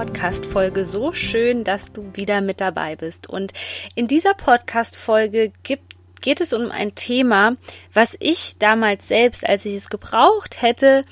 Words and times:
Podcast-Folge. 0.00 0.86
So 0.86 1.12
schön, 1.12 1.62
dass 1.62 1.92
du 1.92 2.16
wieder 2.16 2.40
mit 2.40 2.62
dabei 2.62 2.96
bist. 2.96 3.28
Und 3.28 3.52
in 3.94 4.06
dieser 4.06 4.32
Podcast-Folge 4.32 5.52
geht 5.62 6.40
es 6.40 6.54
um 6.54 6.70
ein 6.70 6.94
Thema, 6.94 7.56
was 7.92 8.16
ich 8.18 8.54
damals 8.58 9.08
selbst, 9.08 9.46
als 9.46 9.66
ich 9.66 9.74
es 9.74 9.90
gebraucht 9.90 10.62
hätte, 10.62 11.04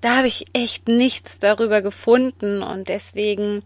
da 0.00 0.16
habe 0.16 0.26
ich 0.26 0.46
echt 0.54 0.88
nichts 0.88 1.38
darüber 1.38 1.82
gefunden. 1.82 2.62
Und 2.62 2.88
deswegen, 2.88 3.62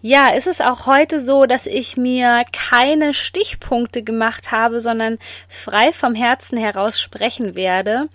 ja, 0.00 0.28
ist 0.28 0.46
es 0.46 0.62
auch 0.62 0.86
heute 0.86 1.20
so, 1.20 1.44
dass 1.44 1.66
ich 1.66 1.98
mir 1.98 2.44
keine 2.52 3.12
Stichpunkte 3.12 4.02
gemacht 4.02 4.50
habe, 4.50 4.80
sondern 4.80 5.18
frei 5.46 5.92
vom 5.92 6.14
Herzen 6.14 6.56
heraus 6.56 6.98
sprechen 6.98 7.54
werde. 7.54 8.08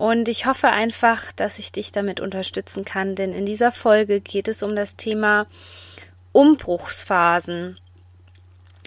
Und 0.00 0.28
ich 0.28 0.46
hoffe 0.46 0.70
einfach, 0.70 1.30
dass 1.32 1.58
ich 1.58 1.72
dich 1.72 1.92
damit 1.92 2.20
unterstützen 2.20 2.86
kann, 2.86 3.16
denn 3.16 3.34
in 3.34 3.44
dieser 3.44 3.70
Folge 3.70 4.22
geht 4.22 4.48
es 4.48 4.62
um 4.62 4.74
das 4.74 4.96
Thema 4.96 5.46
Umbruchsphasen. 6.32 7.78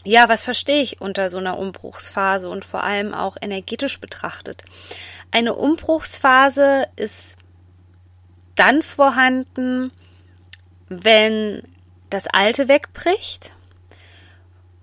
Ja, 0.03 0.27
was 0.27 0.43
verstehe 0.43 0.81
ich 0.81 1.01
unter 1.01 1.29
so 1.29 1.37
einer 1.37 1.59
Umbruchsphase 1.59 2.49
und 2.49 2.65
vor 2.65 2.83
allem 2.83 3.13
auch 3.13 3.37
energetisch 3.39 3.99
betrachtet? 3.99 4.63
Eine 5.29 5.53
Umbruchsphase 5.53 6.87
ist 6.95 7.37
dann 8.55 8.81
vorhanden, 8.81 9.91
wenn 10.89 11.61
das 12.09 12.25
Alte 12.25 12.67
wegbricht 12.67 13.53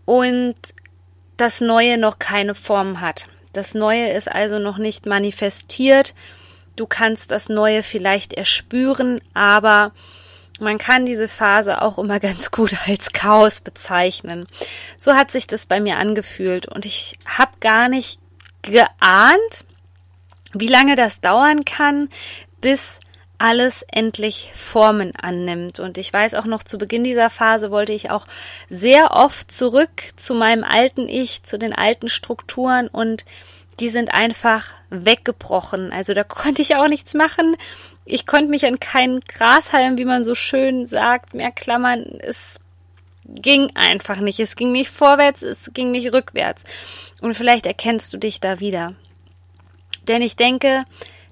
und 0.04 0.54
das 1.36 1.60
Neue 1.60 1.98
noch 1.98 2.20
keine 2.20 2.54
Form 2.54 3.00
hat. 3.00 3.26
Das 3.52 3.74
Neue 3.74 4.10
ist 4.10 4.30
also 4.30 4.58
noch 4.58 4.78
nicht 4.78 5.06
manifestiert. 5.06 6.14
Du 6.76 6.86
kannst 6.86 7.30
das 7.30 7.48
Neue 7.48 7.82
vielleicht 7.82 8.32
erspüren, 8.32 9.20
aber 9.34 9.92
man 10.60 10.78
kann 10.78 11.06
diese 11.06 11.26
Phase 11.26 11.82
auch 11.82 11.98
immer 11.98 12.20
ganz 12.20 12.50
gut 12.50 12.74
als 12.86 13.12
Chaos 13.12 13.60
bezeichnen. 13.60 14.46
So 14.98 15.14
hat 15.14 15.32
sich 15.32 15.46
das 15.46 15.66
bei 15.66 15.80
mir 15.80 15.96
angefühlt 15.96 16.66
und 16.66 16.86
ich 16.86 17.18
habe 17.26 17.52
gar 17.60 17.88
nicht 17.88 18.20
geahnt, 18.62 19.64
wie 20.52 20.68
lange 20.68 20.96
das 20.96 21.20
dauern 21.20 21.64
kann, 21.64 22.08
bis 22.60 23.00
alles 23.40 23.82
endlich 23.90 24.50
Formen 24.52 25.16
annimmt. 25.16 25.80
Und 25.80 25.96
ich 25.96 26.12
weiß 26.12 26.34
auch 26.34 26.44
noch, 26.44 26.62
zu 26.62 26.76
Beginn 26.76 27.04
dieser 27.04 27.30
Phase 27.30 27.70
wollte 27.70 27.92
ich 27.92 28.10
auch 28.10 28.26
sehr 28.68 29.12
oft 29.12 29.50
zurück 29.50 29.90
zu 30.16 30.34
meinem 30.34 30.62
alten 30.62 31.08
Ich, 31.08 31.42
zu 31.42 31.58
den 31.58 31.72
alten 31.72 32.10
Strukturen 32.10 32.88
und 32.88 33.24
die 33.80 33.88
sind 33.88 34.12
einfach 34.12 34.72
weggebrochen. 34.90 35.90
Also 35.90 36.12
da 36.12 36.22
konnte 36.24 36.60
ich 36.60 36.76
auch 36.76 36.88
nichts 36.88 37.14
machen. 37.14 37.56
Ich 38.04 38.26
konnte 38.26 38.50
mich 38.50 38.66
an 38.66 38.78
keinen 38.78 39.20
Grashalm, 39.20 39.96
wie 39.96 40.04
man 40.04 40.22
so 40.22 40.34
schön 40.34 40.84
sagt, 40.84 41.32
mehr 41.32 41.50
klammern. 41.50 42.18
Es 42.20 42.60
ging 43.24 43.70
einfach 43.74 44.18
nicht. 44.18 44.38
Es 44.38 44.54
ging 44.54 44.70
nicht 44.70 44.90
vorwärts, 44.90 45.40
es 45.40 45.70
ging 45.72 45.92
nicht 45.92 46.12
rückwärts. 46.12 46.64
Und 47.22 47.34
vielleicht 47.34 47.64
erkennst 47.64 48.12
du 48.12 48.18
dich 48.18 48.38
da 48.38 48.60
wieder. 48.60 48.94
Denn 50.08 50.20
ich 50.20 50.36
denke, 50.36 50.84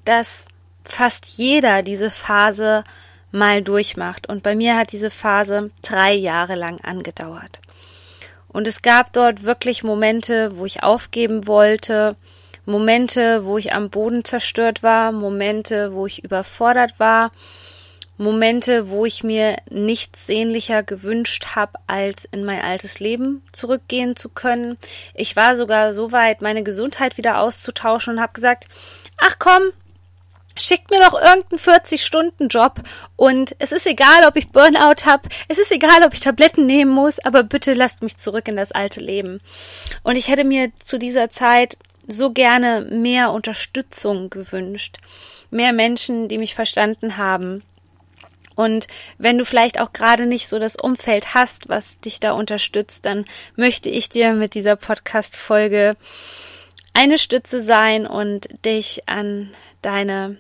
dass 0.06 0.47
fast 0.91 1.26
jeder 1.26 1.82
diese 1.82 2.10
Phase 2.10 2.84
mal 3.31 3.62
durchmacht. 3.62 4.28
Und 4.28 4.43
bei 4.43 4.54
mir 4.54 4.76
hat 4.76 4.93
diese 4.93 5.10
Phase 5.10 5.71
drei 5.82 6.15
Jahre 6.15 6.54
lang 6.54 6.81
angedauert. 6.82 7.60
Und 8.49 8.66
es 8.66 8.82
gab 8.82 9.12
dort 9.12 9.43
wirklich 9.43 9.84
Momente, 9.84 10.56
wo 10.56 10.65
ich 10.65 10.82
aufgeben 10.82 11.47
wollte, 11.47 12.16
Momente, 12.65 13.44
wo 13.44 13.59
ich 13.59 13.72
am 13.72 13.91
Boden 13.91 14.25
zerstört 14.25 14.82
war, 14.82 15.12
Momente, 15.12 15.93
wo 15.93 16.06
ich 16.06 16.25
überfordert 16.25 16.99
war, 16.99 17.31
Momente, 18.16 18.91
wo 18.91 19.06
ich 19.06 19.22
mir 19.22 19.56
nichts 19.70 20.26
sehnlicher 20.26 20.82
gewünscht 20.82 21.55
habe, 21.55 21.78
als 21.87 22.25
in 22.25 22.44
mein 22.44 22.60
altes 22.60 22.99
Leben 22.99 23.43
zurückgehen 23.53 24.16
zu 24.16 24.28
können. 24.28 24.76
Ich 25.15 25.37
war 25.37 25.55
sogar 25.55 25.94
so 25.94 26.10
weit, 26.10 26.43
meine 26.43 26.65
Gesundheit 26.65 27.16
wieder 27.16 27.41
auszutauschen 27.41 28.15
und 28.15 28.20
habe 28.20 28.32
gesagt, 28.32 28.66
ach 29.19 29.37
komm, 29.38 29.62
Schickt 30.60 30.91
mir 30.91 31.00
doch 31.00 31.14
irgendeinen 31.14 31.58
40-Stunden-Job 31.58 32.80
und 33.16 33.54
es 33.58 33.72
ist 33.72 33.86
egal, 33.86 34.26
ob 34.26 34.36
ich 34.36 34.50
Burnout 34.50 35.04
habe, 35.04 35.28
es 35.48 35.58
ist 35.58 35.70
egal, 35.70 36.02
ob 36.04 36.14
ich 36.14 36.20
Tabletten 36.20 36.66
nehmen 36.66 36.91
muss, 36.91 37.19
aber 37.20 37.42
bitte 37.44 37.74
lasst 37.74 38.02
mich 38.02 38.16
zurück 38.16 38.48
in 38.48 38.56
das 38.56 38.72
alte 38.72 39.00
Leben. 39.00 39.41
Und 40.02 40.16
ich 40.16 40.28
hätte 40.28 40.44
mir 40.44 40.72
zu 40.84 40.98
dieser 40.98 41.30
Zeit 41.30 41.78
so 42.08 42.30
gerne 42.30 42.80
mehr 42.91 43.32
Unterstützung 43.32 44.30
gewünscht, 44.30 44.96
mehr 45.50 45.72
Menschen, 45.72 46.28
die 46.28 46.38
mich 46.38 46.54
verstanden 46.54 47.16
haben. 47.16 47.62
Und 48.56 48.88
wenn 49.19 49.38
du 49.38 49.44
vielleicht 49.44 49.78
auch 49.80 49.92
gerade 49.92 50.26
nicht 50.26 50.48
so 50.48 50.58
das 50.58 50.75
Umfeld 50.75 51.34
hast, 51.34 51.69
was 51.69 52.00
dich 52.00 52.19
da 52.19 52.32
unterstützt, 52.32 53.06
dann 53.06 53.25
möchte 53.54 53.88
ich 53.88 54.08
dir 54.08 54.32
mit 54.32 54.54
dieser 54.54 54.75
Podcast-Folge 54.75 55.96
eine 56.92 57.19
Stütze 57.19 57.60
sein 57.60 58.04
und 58.08 58.48
dich 58.64 59.02
an 59.06 59.50
deine 59.82 60.38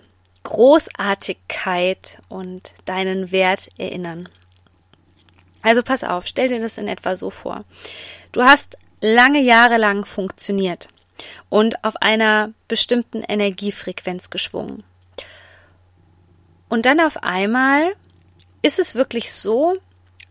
Großartigkeit 0.48 2.22
und 2.30 2.72
deinen 2.86 3.32
Wert 3.32 3.68
erinnern. 3.76 4.30
Also 5.60 5.82
pass 5.82 6.04
auf, 6.04 6.26
stell 6.26 6.48
dir 6.48 6.58
das 6.58 6.78
in 6.78 6.88
etwa 6.88 7.16
so 7.16 7.28
vor. 7.28 7.66
Du 8.32 8.42
hast 8.42 8.78
lange 9.02 9.42
Jahre 9.42 9.76
lang 9.76 10.06
funktioniert 10.06 10.88
und 11.50 11.84
auf 11.84 11.96
einer 11.96 12.54
bestimmten 12.66 13.22
Energiefrequenz 13.22 14.30
geschwungen. 14.30 14.84
Und 16.70 16.86
dann 16.86 17.00
auf 17.00 17.22
einmal 17.22 17.92
ist 18.62 18.78
es 18.78 18.94
wirklich 18.94 19.30
so, 19.34 19.76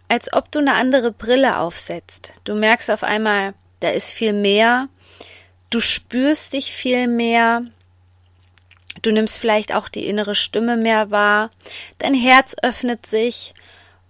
als 0.08 0.34
ob 0.34 0.52
du 0.52 0.58
eine 0.58 0.74
andere 0.74 1.12
Brille 1.12 1.60
aufsetzt. 1.60 2.34
Du 2.44 2.56
merkst 2.56 2.90
auf 2.90 3.04
einmal, 3.04 3.54
da 3.82 3.90
ist 3.90 4.10
viel 4.10 4.34
mehr, 4.34 4.90
du 5.70 5.80
spürst 5.80 6.54
dich 6.54 6.72
viel 6.72 7.08
mehr, 7.08 7.68
Du 9.02 9.12
nimmst 9.12 9.38
vielleicht 9.38 9.74
auch 9.74 9.90
die 9.90 10.08
innere 10.08 10.36
Stimme 10.36 10.78
mehr 10.78 11.12
wahr, 11.12 11.52
dein 11.98 12.14
Herz 12.14 12.56
öffnet 12.62 13.06
sich 13.06 13.54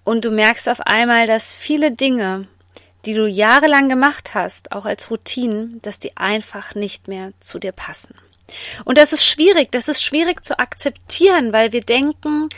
und 0.03 0.23
du 0.23 0.31
merkst 0.31 0.69
auf 0.69 0.81
einmal, 0.81 1.27
dass 1.27 1.53
viele 1.53 1.91
Dinge, 1.91 2.47
die 3.05 3.13
du 3.13 3.27
jahrelang 3.27 3.89
gemacht 3.89 4.33
hast, 4.33 4.71
auch 4.71 4.85
als 4.85 5.11
Routinen, 5.11 5.81
dass 5.81 5.99
die 5.99 6.15
einfach 6.17 6.75
nicht 6.75 7.07
mehr 7.07 7.31
zu 7.39 7.59
dir 7.59 7.71
passen. 7.71 8.15
Und 8.85 8.97
das 8.97 9.13
ist 9.13 9.25
schwierig, 9.25 9.71
das 9.71 9.87
ist 9.87 10.03
schwierig 10.03 10.45
zu 10.45 10.57
akzeptieren, 10.59 11.51
weil 11.51 11.73
wir 11.73 11.81
denken, 11.81 12.49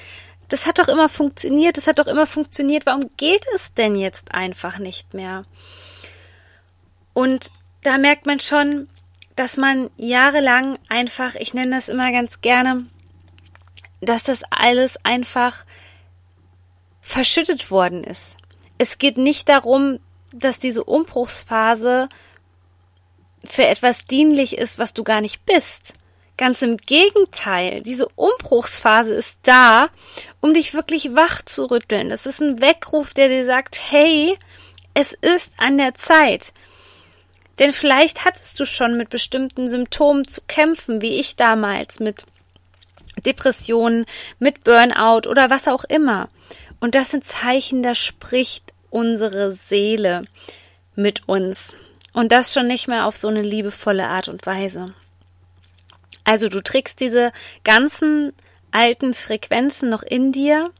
das 0.47 0.65
hat 0.65 0.79
doch 0.79 0.87
immer 0.87 1.09
funktioniert, 1.09 1.77
das 1.77 1.87
hat 1.87 1.99
doch 1.99 2.07
immer 2.07 2.25
funktioniert, 2.25 2.85
warum 2.85 3.09
geht 3.17 3.45
es 3.55 3.73
denn 3.73 3.95
jetzt 3.95 4.33
einfach 4.33 4.79
nicht 4.79 5.13
mehr? 5.13 5.43
Und 7.13 7.51
da 7.83 7.97
merkt 7.97 8.25
man 8.25 8.39
schon, 8.39 8.87
dass 9.39 9.55
man 9.55 9.89
jahrelang 9.95 10.77
einfach, 10.89 11.35
ich 11.35 11.53
nenne 11.53 11.73
das 11.73 11.87
immer 11.87 12.11
ganz 12.11 12.41
gerne, 12.41 12.87
dass 14.01 14.21
das 14.21 14.43
alles 14.49 14.97
einfach 15.05 15.63
verschüttet 16.99 17.71
worden 17.71 18.03
ist. 18.03 18.35
Es 18.77 18.97
geht 18.97 19.17
nicht 19.17 19.47
darum, 19.47 19.99
dass 20.33 20.59
diese 20.59 20.83
Umbruchsphase 20.83 22.09
für 23.45 23.65
etwas 23.65 24.03
dienlich 24.03 24.57
ist, 24.57 24.77
was 24.77 24.93
du 24.93 25.05
gar 25.05 25.21
nicht 25.21 25.45
bist. 25.45 25.93
Ganz 26.35 26.61
im 26.61 26.75
Gegenteil, 26.75 27.81
diese 27.81 28.09
Umbruchsphase 28.09 29.13
ist 29.13 29.37
da, 29.43 29.87
um 30.41 30.53
dich 30.53 30.73
wirklich 30.73 31.15
wach 31.15 31.43
zu 31.43 31.71
rütteln. 31.71 32.09
Das 32.09 32.25
ist 32.25 32.41
ein 32.41 32.61
Weckruf, 32.61 33.13
der 33.13 33.29
dir 33.29 33.45
sagt, 33.45 33.79
hey, 33.89 34.37
es 34.93 35.13
ist 35.13 35.53
an 35.55 35.77
der 35.77 35.95
Zeit. 35.95 36.51
Denn 37.59 37.73
vielleicht 37.73 38.25
hattest 38.25 38.59
du 38.59 38.65
schon 38.65 38.97
mit 38.97 39.09
bestimmten 39.09 39.67
Symptomen 39.67 40.27
zu 40.27 40.41
kämpfen, 40.47 41.01
wie 41.01 41.19
ich 41.19 41.35
damals 41.35 41.99
mit 41.99 42.25
Depressionen, 43.25 44.05
mit 44.39 44.63
Burnout 44.63 45.29
oder 45.29 45.49
was 45.49 45.67
auch 45.67 45.83
immer. 45.83 46.29
Und 46.79 46.95
das 46.95 47.11
sind 47.11 47.25
Zeichen, 47.25 47.83
da 47.83 47.95
spricht 47.95 48.73
unsere 48.89 49.53
Seele 49.53 50.23
mit 50.95 51.27
uns. 51.27 51.75
Und 52.13 52.31
das 52.31 52.53
schon 52.53 52.67
nicht 52.67 52.87
mehr 52.87 53.05
auf 53.05 53.17
so 53.17 53.27
eine 53.27 53.41
liebevolle 53.41 54.07
Art 54.07 54.29
und 54.29 54.45
Weise. 54.45 54.93
Also 56.23 56.49
du 56.49 56.61
trägst 56.61 56.99
diese 56.99 57.31
ganzen 57.63 58.33
alten 58.71 59.13
Frequenzen 59.13 59.89
noch 59.89 60.03
in 60.03 60.31
dir 60.31 60.71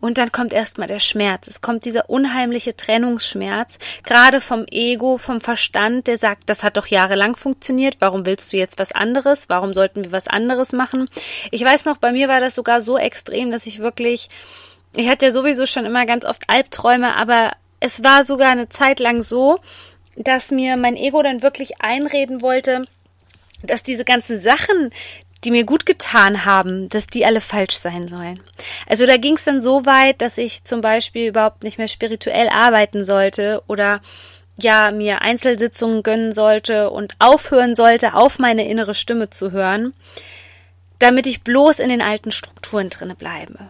Und 0.00 0.18
dann 0.18 0.30
kommt 0.30 0.52
erstmal 0.52 0.86
der 0.86 1.00
Schmerz. 1.00 1.48
Es 1.48 1.60
kommt 1.60 1.84
dieser 1.84 2.08
unheimliche 2.08 2.76
Trennungsschmerz, 2.76 3.78
gerade 4.04 4.40
vom 4.40 4.64
Ego, 4.70 5.18
vom 5.18 5.40
Verstand, 5.40 6.06
der 6.06 6.18
sagt, 6.18 6.44
das 6.46 6.62
hat 6.62 6.76
doch 6.76 6.86
jahrelang 6.86 7.34
funktioniert, 7.36 7.96
warum 7.98 8.24
willst 8.24 8.52
du 8.52 8.56
jetzt 8.56 8.78
was 8.78 8.92
anderes? 8.92 9.48
Warum 9.48 9.72
sollten 9.72 10.04
wir 10.04 10.12
was 10.12 10.28
anderes 10.28 10.72
machen? 10.72 11.08
Ich 11.50 11.64
weiß 11.64 11.84
noch, 11.84 11.96
bei 11.96 12.12
mir 12.12 12.28
war 12.28 12.40
das 12.40 12.54
sogar 12.54 12.80
so 12.80 12.96
extrem, 12.96 13.50
dass 13.50 13.66
ich 13.66 13.80
wirklich, 13.80 14.28
ich 14.94 15.08
hatte 15.08 15.26
ja 15.26 15.32
sowieso 15.32 15.66
schon 15.66 15.84
immer 15.84 16.06
ganz 16.06 16.24
oft 16.24 16.44
Albträume, 16.46 17.16
aber 17.16 17.52
es 17.80 18.04
war 18.04 18.22
sogar 18.24 18.50
eine 18.50 18.68
Zeit 18.68 19.00
lang 19.00 19.22
so, 19.22 19.58
dass 20.16 20.50
mir 20.50 20.76
mein 20.76 20.96
Ego 20.96 21.22
dann 21.22 21.42
wirklich 21.42 21.80
einreden 21.80 22.42
wollte, 22.42 22.84
dass 23.62 23.82
diese 23.82 24.04
ganzen 24.04 24.40
Sachen, 24.40 24.90
die 25.44 25.50
mir 25.50 25.64
gut 25.64 25.86
getan 25.86 26.44
haben, 26.44 26.88
dass 26.88 27.06
die 27.06 27.24
alle 27.24 27.40
falsch 27.40 27.76
sein 27.76 28.08
sollen. 28.08 28.40
Also 28.88 29.06
da 29.06 29.16
ging 29.16 29.34
es 29.34 29.44
dann 29.44 29.62
so 29.62 29.86
weit, 29.86 30.20
dass 30.20 30.38
ich 30.38 30.64
zum 30.64 30.80
Beispiel 30.80 31.28
überhaupt 31.28 31.62
nicht 31.62 31.78
mehr 31.78 31.88
spirituell 31.88 32.48
arbeiten 32.48 33.04
sollte 33.04 33.62
oder 33.66 34.00
ja 34.56 34.90
mir 34.90 35.22
Einzelsitzungen 35.22 36.02
gönnen 36.02 36.32
sollte 36.32 36.90
und 36.90 37.14
aufhören 37.18 37.74
sollte, 37.74 38.14
auf 38.14 38.38
meine 38.38 38.68
innere 38.68 38.94
Stimme 38.94 39.30
zu 39.30 39.52
hören, 39.52 39.94
damit 40.98 41.26
ich 41.26 41.42
bloß 41.42 41.78
in 41.78 41.88
den 41.88 42.02
alten 42.02 42.32
Strukturen 42.32 42.90
drinne 42.90 43.14
bleibe. 43.14 43.68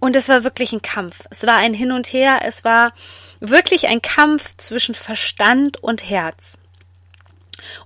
Und 0.00 0.16
es 0.16 0.28
war 0.28 0.42
wirklich 0.42 0.72
ein 0.72 0.82
Kampf. 0.82 1.26
Es 1.30 1.46
war 1.46 1.58
ein 1.58 1.74
Hin 1.74 1.92
und 1.92 2.12
Her. 2.12 2.40
Es 2.44 2.64
war 2.64 2.92
wirklich 3.38 3.86
ein 3.86 4.02
Kampf 4.02 4.56
zwischen 4.56 4.96
Verstand 4.96 5.80
und 5.80 6.10
Herz. 6.10 6.58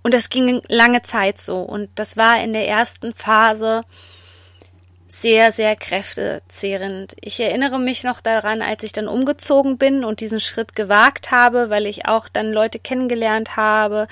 Und 0.02 0.14
das 0.14 0.28
ging 0.30 0.62
lange 0.68 1.02
Zeit 1.02 1.40
so. 1.40 1.60
Und 1.60 1.90
das 1.94 2.16
war 2.16 2.42
in 2.42 2.52
der 2.52 2.68
ersten 2.68 3.14
Phase 3.14 3.82
sehr, 5.08 5.50
sehr 5.50 5.76
kräftezehrend. 5.76 7.14
Ich 7.20 7.40
erinnere 7.40 7.78
mich 7.78 8.04
noch 8.04 8.20
daran, 8.20 8.60
als 8.60 8.82
ich 8.82 8.92
dann 8.92 9.08
umgezogen 9.08 9.78
bin 9.78 10.04
und 10.04 10.20
diesen 10.20 10.40
Schritt 10.40 10.76
gewagt 10.76 11.30
habe, 11.30 11.70
weil 11.70 11.86
ich 11.86 12.06
auch 12.06 12.28
dann 12.28 12.52
Leute 12.52 12.78
kennengelernt 12.78 13.56
habe, 13.56 14.08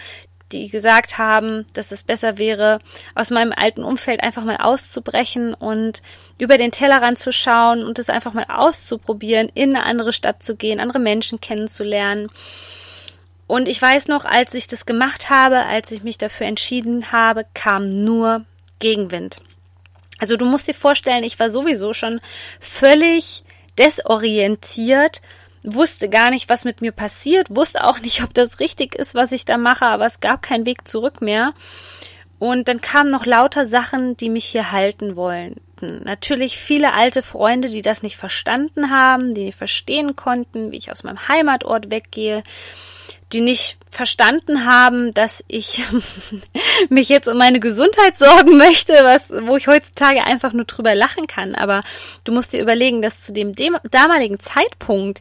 die 0.52 0.68
gesagt 0.68 1.18
haben, 1.18 1.66
dass 1.74 1.92
es 1.92 2.04
besser 2.04 2.38
wäre, 2.38 2.78
aus 3.14 3.30
meinem 3.30 3.52
alten 3.54 3.82
Umfeld 3.82 4.22
einfach 4.22 4.44
mal 4.44 4.56
auszubrechen 4.56 5.52
und 5.52 6.00
über 6.38 6.56
den 6.56 6.72
Tellerrand 6.72 7.18
zu 7.18 7.32
schauen 7.32 7.84
und 7.84 7.98
es 7.98 8.08
einfach 8.08 8.32
mal 8.32 8.46
auszuprobieren, 8.48 9.50
in 9.52 9.76
eine 9.76 9.84
andere 9.84 10.12
Stadt 10.12 10.42
zu 10.42 10.56
gehen, 10.56 10.80
andere 10.80 11.00
Menschen 11.00 11.40
kennenzulernen. 11.40 12.30
Und 13.46 13.68
ich 13.68 13.80
weiß 13.80 14.08
noch, 14.08 14.24
als 14.24 14.54
ich 14.54 14.66
das 14.66 14.86
gemacht 14.86 15.28
habe, 15.30 15.58
als 15.58 15.90
ich 15.90 16.02
mich 16.02 16.18
dafür 16.18 16.46
entschieden 16.46 17.12
habe, 17.12 17.44
kam 17.54 17.90
nur 17.90 18.44
Gegenwind. 18.78 19.40
Also 20.18 20.36
du 20.36 20.46
musst 20.46 20.66
dir 20.66 20.74
vorstellen, 20.74 21.24
ich 21.24 21.38
war 21.38 21.50
sowieso 21.50 21.92
schon 21.92 22.20
völlig 22.60 23.44
desorientiert, 23.78 25.20
wusste 25.62 26.08
gar 26.08 26.30
nicht, 26.30 26.48
was 26.48 26.64
mit 26.64 26.80
mir 26.80 26.92
passiert, 26.92 27.54
wusste 27.54 27.84
auch 27.84 27.98
nicht, 28.00 28.22
ob 28.22 28.32
das 28.32 28.60
richtig 28.60 28.94
ist, 28.94 29.14
was 29.14 29.32
ich 29.32 29.44
da 29.44 29.58
mache, 29.58 29.86
aber 29.86 30.06
es 30.06 30.20
gab 30.20 30.42
keinen 30.42 30.66
Weg 30.66 30.86
zurück 30.86 31.20
mehr. 31.20 31.52
Und 32.38 32.68
dann 32.68 32.80
kamen 32.80 33.10
noch 33.10 33.26
lauter 33.26 33.66
Sachen, 33.66 34.16
die 34.16 34.28
mich 34.28 34.44
hier 34.44 34.72
halten 34.72 35.16
wollten. 35.16 35.60
Natürlich 36.04 36.58
viele 36.58 36.94
alte 36.94 37.22
Freunde, 37.22 37.68
die 37.68 37.82
das 37.82 38.02
nicht 38.02 38.16
verstanden 38.16 38.90
haben, 38.90 39.34
die 39.34 39.44
nicht 39.44 39.58
verstehen 39.58 40.16
konnten, 40.16 40.72
wie 40.72 40.76
ich 40.76 40.90
aus 40.90 41.02
meinem 41.04 41.28
Heimatort 41.28 41.90
weggehe 41.90 42.42
die 43.34 43.40
nicht 43.40 43.76
verstanden 43.90 44.64
haben, 44.64 45.12
dass 45.12 45.44
ich 45.48 45.84
mich 46.88 47.08
jetzt 47.08 47.28
um 47.28 47.36
meine 47.36 47.60
Gesundheit 47.60 48.16
sorgen 48.16 48.56
möchte, 48.56 48.92
was, 49.02 49.30
wo 49.30 49.56
ich 49.56 49.66
heutzutage 49.66 50.24
einfach 50.24 50.52
nur 50.52 50.64
drüber 50.64 50.94
lachen 50.94 51.26
kann. 51.26 51.54
Aber 51.54 51.82
du 52.24 52.32
musst 52.32 52.52
dir 52.52 52.62
überlegen, 52.62 53.02
dass 53.02 53.22
zu 53.22 53.32
dem, 53.32 53.54
dem 53.54 53.76
damaligen 53.90 54.40
Zeitpunkt 54.40 55.20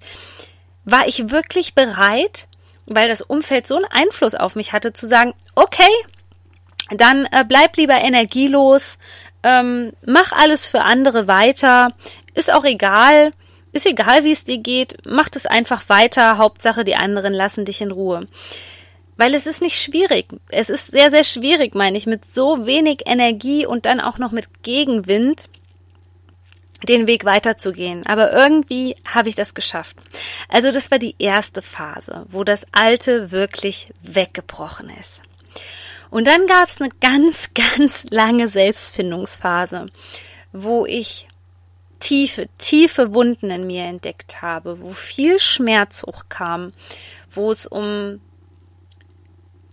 war 0.85 1.07
ich 1.07 1.29
wirklich 1.29 1.73
bereit, 1.73 2.47
weil 2.85 3.07
das 3.07 3.21
Umfeld 3.21 3.65
so 3.65 3.75
einen 3.75 3.85
Einfluss 3.85 4.35
auf 4.35 4.55
mich 4.55 4.73
hatte, 4.73 4.93
zu 4.93 5.07
sagen, 5.07 5.33
okay, 5.55 5.91
dann 6.89 7.25
äh, 7.31 7.45
bleib 7.47 7.77
lieber 7.77 7.95
energielos, 7.95 8.97
ähm, 9.43 9.93
mach 10.05 10.31
alles 10.33 10.67
für 10.67 10.81
andere 10.81 11.27
weiter, 11.27 11.89
ist 12.33 12.51
auch 12.51 12.65
egal, 12.65 13.31
ist 13.73 13.85
egal, 13.85 14.23
wie 14.23 14.31
es 14.31 14.45
dir 14.45 14.59
geht, 14.59 14.97
mach 15.05 15.29
es 15.33 15.45
einfach 15.45 15.89
weiter. 15.89 16.37
Hauptsache, 16.37 16.85
die 16.85 16.95
anderen 16.95 17.33
lassen 17.33 17.65
dich 17.65 17.81
in 17.81 17.91
Ruhe. 17.91 18.27
Weil 19.17 19.33
es 19.33 19.45
ist 19.45 19.61
nicht 19.61 19.79
schwierig. 19.79 20.27
Es 20.49 20.69
ist 20.69 20.91
sehr, 20.91 21.11
sehr 21.11 21.23
schwierig, 21.23 21.75
meine 21.75 21.97
ich, 21.97 22.05
mit 22.05 22.33
so 22.33 22.65
wenig 22.65 23.01
Energie 23.05 23.65
und 23.65 23.85
dann 23.85 23.99
auch 23.99 24.17
noch 24.17 24.31
mit 24.31 24.63
Gegenwind 24.63 25.49
den 26.87 27.07
Weg 27.07 27.25
weiterzugehen. 27.25 28.05
Aber 28.05 28.31
irgendwie 28.31 28.95
habe 29.11 29.29
ich 29.29 29.35
das 29.35 29.53
geschafft. 29.53 29.97
Also 30.49 30.71
das 30.71 30.91
war 30.91 30.99
die 30.99 31.15
erste 31.19 31.61
Phase, 31.61 32.25
wo 32.29 32.43
das 32.43 32.65
Alte 32.71 33.31
wirklich 33.31 33.91
weggebrochen 34.01 34.89
ist. 34.99 35.23
Und 36.09 36.27
dann 36.27 36.45
gab 36.45 36.67
es 36.67 36.79
eine 36.79 36.91
ganz, 37.01 37.49
ganz 37.79 38.05
lange 38.09 38.47
Selbstfindungsphase, 38.47 39.87
wo 40.51 40.85
ich 40.85 41.27
tiefe, 42.03 42.49
tiefe 42.57 43.13
Wunden 43.13 43.49
in 43.49 43.65
mir 43.65 43.85
entdeckt 43.85 44.41
habe, 44.41 44.81
wo 44.81 44.91
viel 44.91 45.39
Schmerz 45.39 46.03
hochkam, 46.03 46.73
wo 47.31 47.49
es 47.49 47.65
um 47.65 48.19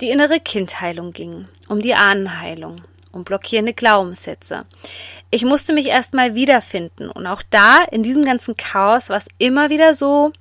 die 0.00 0.10
innere 0.10 0.38
Kindheilung 0.38 1.12
ging, 1.12 1.48
um 1.68 1.82
die 1.82 1.94
Ahnenheilung, 1.94 2.82
um 3.10 3.24
blockierende 3.24 3.74
Glaubenssätze. 3.74 4.64
Ich 5.32 5.44
musste 5.44 5.72
mich 5.72 5.86
erstmal 5.86 6.36
wiederfinden 6.36 7.10
und 7.10 7.26
auch 7.26 7.42
da 7.50 7.82
in 7.82 8.04
diesem 8.04 8.24
ganzen 8.24 8.56
Chaos 8.56 9.08
war 9.08 9.18
es 9.18 9.26
immer 9.38 9.68
wieder 9.68 9.94
so, 9.94 10.32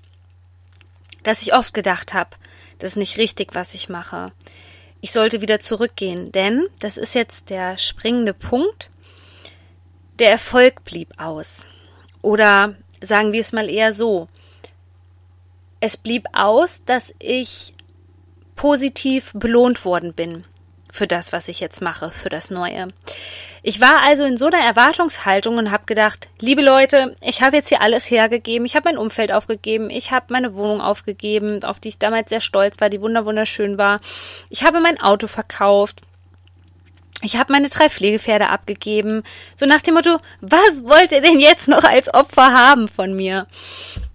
dass 1.24 1.42
ich 1.42 1.56
oft 1.56 1.74
gedacht 1.74 2.14
habe, 2.14 2.30
das 2.78 2.92
ist 2.92 2.98
nicht 2.98 3.18
richtig, 3.18 3.56
was 3.56 3.74
ich 3.74 3.90
mache. 3.90 4.32
Ich 5.02 5.12
sollte 5.12 5.42
wieder 5.42 5.60
zurückgehen, 5.60 6.32
denn 6.32 6.68
das 6.82 6.98
ist 6.98 7.16
jetzt 7.16 7.50
der 7.50 7.80
springende 7.80 8.36
Punkt. 8.36 8.92
Der 10.20 10.30
Erfolg 10.30 10.84
blieb 10.84 11.10
aus. 11.18 11.66
Oder 12.21 12.75
sagen 13.01 13.33
wir 13.33 13.42
es 13.42 13.54
mal 13.54 13.69
eher 13.69 13.94
so. 13.94 14.27
Es 15.80 15.98
blieb 15.98 16.25
aus, 16.33 16.81
dass 16.86 17.13
ich 17.19 17.74
positiv 18.56 19.31
belohnt 19.33 19.86
worden 19.86 20.13
bin 20.13 20.44
für 20.92 21.07
das, 21.07 21.31
was 21.31 21.48
ich 21.48 21.60
jetzt 21.60 21.81
mache, 21.81 22.12
für 22.12 22.30
das 22.30 22.50
Neue. 22.50 22.89
Ich 23.62 23.80
war 23.80 24.01
also 24.06 24.25
in 24.25 24.38
so 24.38 24.48
einer 24.48 24.63
Erwartungshaltung 24.63 25.57
und 25.57 25.71
habe 25.71 25.86
gedacht, 25.86 26.27
liebe 26.39 26.62
Leute, 26.62 27.16
ich 27.21 27.42
habe 27.42 27.57
jetzt 27.57 27.69
hier 27.69 27.81
alles 27.81 28.09
hergegeben, 28.09 28.66
ich 28.66 28.76
habe 28.76 28.90
mein 28.90 28.97
Umfeld 28.97 29.31
aufgegeben, 29.31 29.90
ich 29.90 30.11
habe 30.11 30.28
meine 30.30 30.56
Wohnung 30.56 30.81
aufgegeben, 30.81 31.64
auf 31.64 31.80
die 31.80 31.90
ich 31.90 31.99
damals 31.99 32.30
sehr 32.30 32.42
stolz 32.42 32.80
war, 32.80 32.90
die 32.90 33.02
wunderschön 33.02 33.78
war. 33.78 33.99
Ich 34.49 34.64
habe 34.64 34.80
mein 34.80 34.99
Auto 34.99 35.28
verkauft 35.28 36.02
ich 37.21 37.38
habe 37.38 37.52
meine 37.52 37.69
drei 37.69 37.90
Pflegepferde 37.90 38.49
abgegeben, 38.49 39.23
so 39.56 39.66
nach 39.66 39.81
dem 39.81 39.95
Motto, 39.95 40.19
was 40.42 40.83
wollt 40.83 41.11
ihr 41.11 41.21
denn 41.21 41.40
jetzt 41.40 41.68
noch 41.68 41.83
als 41.83 42.14
Opfer 42.14 42.54
haben 42.54 42.88
von 42.88 43.14
mir? 43.14 43.47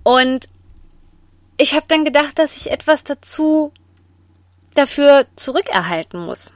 Und 0.02 0.48
ich 1.56 1.74
habe 1.74 1.86
dann 1.88 2.04
gedacht, 2.04 2.38
dass 2.38 2.56
ich 2.56 2.70
etwas 2.70 3.04
dazu 3.04 3.72
dafür 4.74 5.26
zurückerhalten 5.36 6.24
muss. 6.24 6.52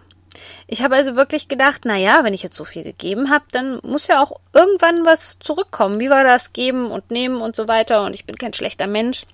Ich 0.67 0.83
habe 0.83 0.97
also 0.97 1.17
wirklich 1.17 1.49
gedacht, 1.49 1.83
na 1.85 1.97
ja, 1.97 2.25
wenn 2.25 2.35
ich 2.35 2.43
jetzt 2.43 2.57
so 2.57 2.64
viel 2.64 2.83
gegeben 2.83 3.31
habe, 3.31 3.45
dann 3.52 3.81
muss 3.83 4.07
ja 4.07 4.23
auch 4.23 4.40
irgendwann 4.52 5.05
was 5.05 5.38
zurückkommen. 5.38 6.00
Wie 6.00 6.11
war 6.11 6.25
das 6.25 6.52
geben 6.52 6.90
und 6.90 7.11
nehmen 7.11 7.40
und 7.40 7.57
so 7.57 7.69
weiter 7.69 8.05
und 8.05 8.14
ich 8.14 8.25
bin 8.25 8.37
kein 8.37 8.52
schlechter 8.52 8.87
Mensch. 8.87 9.25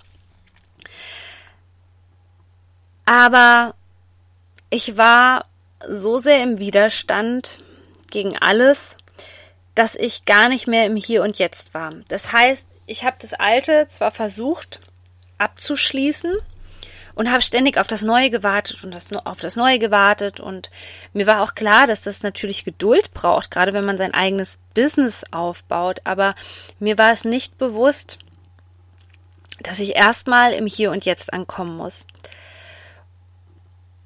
Aber 3.06 3.74
ich 4.70 4.96
war 4.96 5.46
so 5.90 6.18
sehr 6.18 6.42
im 6.42 6.58
Widerstand 6.58 7.58
gegen 8.10 8.36
alles, 8.38 8.96
dass 9.74 9.94
ich 9.94 10.24
gar 10.24 10.48
nicht 10.48 10.66
mehr 10.66 10.86
im 10.86 10.96
Hier 10.96 11.22
und 11.22 11.38
Jetzt 11.38 11.74
war. 11.74 11.92
Das 12.08 12.32
heißt, 12.32 12.66
ich 12.86 13.04
habe 13.04 13.16
das 13.20 13.32
Alte 13.32 13.86
zwar 13.88 14.10
versucht 14.10 14.80
abzuschließen 15.38 16.32
und 17.14 17.30
habe 17.30 17.42
ständig 17.42 17.78
auf 17.78 17.86
das 17.86 18.02
Neue 18.02 18.30
gewartet 18.30 18.84
und 18.84 18.92
das, 18.92 19.12
auf 19.12 19.38
das 19.40 19.56
Neue 19.56 19.78
gewartet 19.78 20.40
und 20.40 20.70
mir 21.12 21.26
war 21.26 21.42
auch 21.42 21.54
klar, 21.54 21.86
dass 21.86 22.02
das 22.02 22.22
natürlich 22.22 22.64
Geduld 22.64 23.12
braucht, 23.14 23.50
gerade 23.50 23.72
wenn 23.72 23.84
man 23.84 23.98
sein 23.98 24.14
eigenes 24.14 24.58
Business 24.74 25.24
aufbaut, 25.30 26.00
aber 26.04 26.34
mir 26.78 26.98
war 26.98 27.12
es 27.12 27.24
nicht 27.24 27.58
bewusst, 27.58 28.18
dass 29.60 29.78
ich 29.78 29.96
erstmal 29.96 30.52
im 30.52 30.66
Hier 30.66 30.90
und 30.90 31.04
Jetzt 31.04 31.32
ankommen 31.32 31.76
muss. 31.76 32.06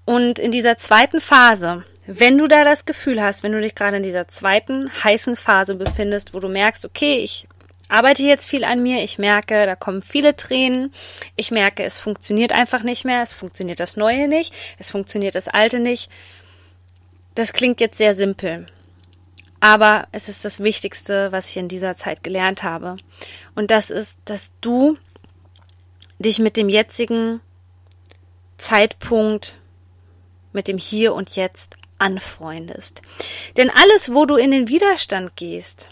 Und 0.09 0.39
in 0.39 0.53
dieser 0.53 0.79
zweiten 0.79 1.21
Phase, 1.21 1.85
wenn 2.07 2.39
du 2.39 2.49
da 2.49 2.65
das 2.65 2.87
Gefühl 2.87 3.23
hast, 3.23 3.43
wenn 3.43 3.53
du 3.53 3.61
dich 3.61 3.75
gerade 3.75 3.99
in 3.99 4.03
dieser 4.03 4.27
zweiten 4.27 4.91
heißen 5.05 5.37
Phase 5.37 5.75
befindest, 5.75 6.33
wo 6.33 6.41
du 6.41 6.49
merkst, 6.49 6.87
okay, 6.87 7.19
ich 7.19 7.47
arbeite 7.91 8.23
jetzt 8.23 8.49
viel 8.49 8.65
an 8.65 8.83
mir, 8.83 9.05
ich 9.05 9.19
merke, 9.19 9.67
da 9.67 9.77
kommen 9.77 10.01
viele 10.01 10.35
Tränen, 10.35 10.95
ich 11.37 11.51
merke, 11.51 11.83
es 11.83 11.99
funktioniert 11.99 12.53
einfach 12.53 12.83
nicht 12.85 13.05
mehr, 13.05 13.21
es 13.21 13.35
funktioniert 13.35 13.81
das 13.81 13.99
Neue 13.99 14.29
nicht, 14.29 14.55
es 14.79 14.91
funktioniert 14.91 15.35
das 15.35 15.47
Alte 15.47 15.79
nicht. 15.79 16.11
Das 17.35 17.53
klingt 17.53 17.79
jetzt 17.79 17.99
sehr 17.99 18.15
simpel. 18.15 18.65
Aber 19.61 20.09
es 20.13 20.31
ist 20.31 20.43
das 20.43 20.61
Wichtigste, 20.61 21.33
was 21.33 21.51
ich 21.51 21.59
in 21.59 21.69
dieser 21.69 21.97
Zeit 21.97 22.23
gelernt 22.23 22.63
habe. 22.63 22.97
Und 23.55 23.71
das 23.71 23.91
ist, 23.91 24.17
dass 24.25 24.53
du 24.63 24.97
dich 26.19 26.39
mit 26.39 26.57
dem 26.57 26.71
jetzigen 26.71 27.43
Zeitpunkt, 28.57 29.59
mit 30.53 30.69
dem 30.69 30.79
Hier 30.79 31.15
und 31.15 31.37
Jetzt 31.37 31.77
anfreundest. 31.99 33.03
Denn 33.57 33.71
alles, 33.71 34.13
wo 34.13 34.27
du 34.27 34.37
in 34.37 34.51
den 34.51 34.69
Widerstand 34.69 35.37
gehst, 35.37 35.89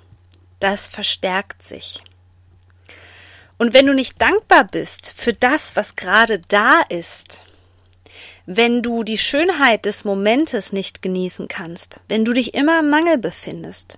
das 0.60 0.88
verstärkt 0.88 1.62
sich. 1.62 2.02
Und 3.58 3.72
wenn 3.72 3.86
du 3.86 3.94
nicht 3.94 4.20
dankbar 4.20 4.64
bist 4.64 5.12
für 5.16 5.32
das, 5.32 5.76
was 5.76 5.96
gerade 5.96 6.40
da 6.48 6.82
ist, 6.88 7.44
wenn 8.44 8.82
du 8.82 9.02
die 9.02 9.18
Schönheit 9.18 9.86
des 9.86 10.04
Momentes 10.04 10.72
nicht 10.72 11.02
genießen 11.02 11.48
kannst, 11.48 12.00
wenn 12.08 12.24
du 12.24 12.32
dich 12.32 12.54
immer 12.54 12.78
im 12.80 12.90
Mangel 12.90 13.18
befindest, 13.18 13.96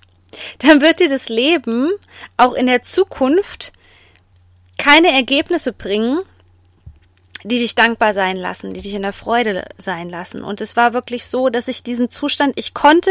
dann 0.58 0.80
wird 0.80 1.00
dir 1.00 1.08
das 1.08 1.28
Leben 1.28 1.90
auch 2.36 2.54
in 2.54 2.66
der 2.66 2.82
Zukunft 2.82 3.72
keine 4.78 5.12
Ergebnisse 5.12 5.72
bringen, 5.72 6.20
die 7.45 7.59
dich 7.59 7.75
dankbar 7.75 8.14
sein 8.14 8.37
lassen, 8.37 8.75
die 8.75 8.80
dich 8.80 8.95
in 8.95 9.02
der 9.02 9.12
Freude 9.12 9.64
sein 9.78 10.09
lassen. 10.09 10.42
Und 10.42 10.61
es 10.61 10.76
war 10.76 10.92
wirklich 10.92 11.26
so, 11.26 11.49
dass 11.49 11.68
ich 11.68 11.83
diesen 11.83 12.11
Zustand, 12.11 12.54
ich 12.57 12.75
konnte 12.75 13.11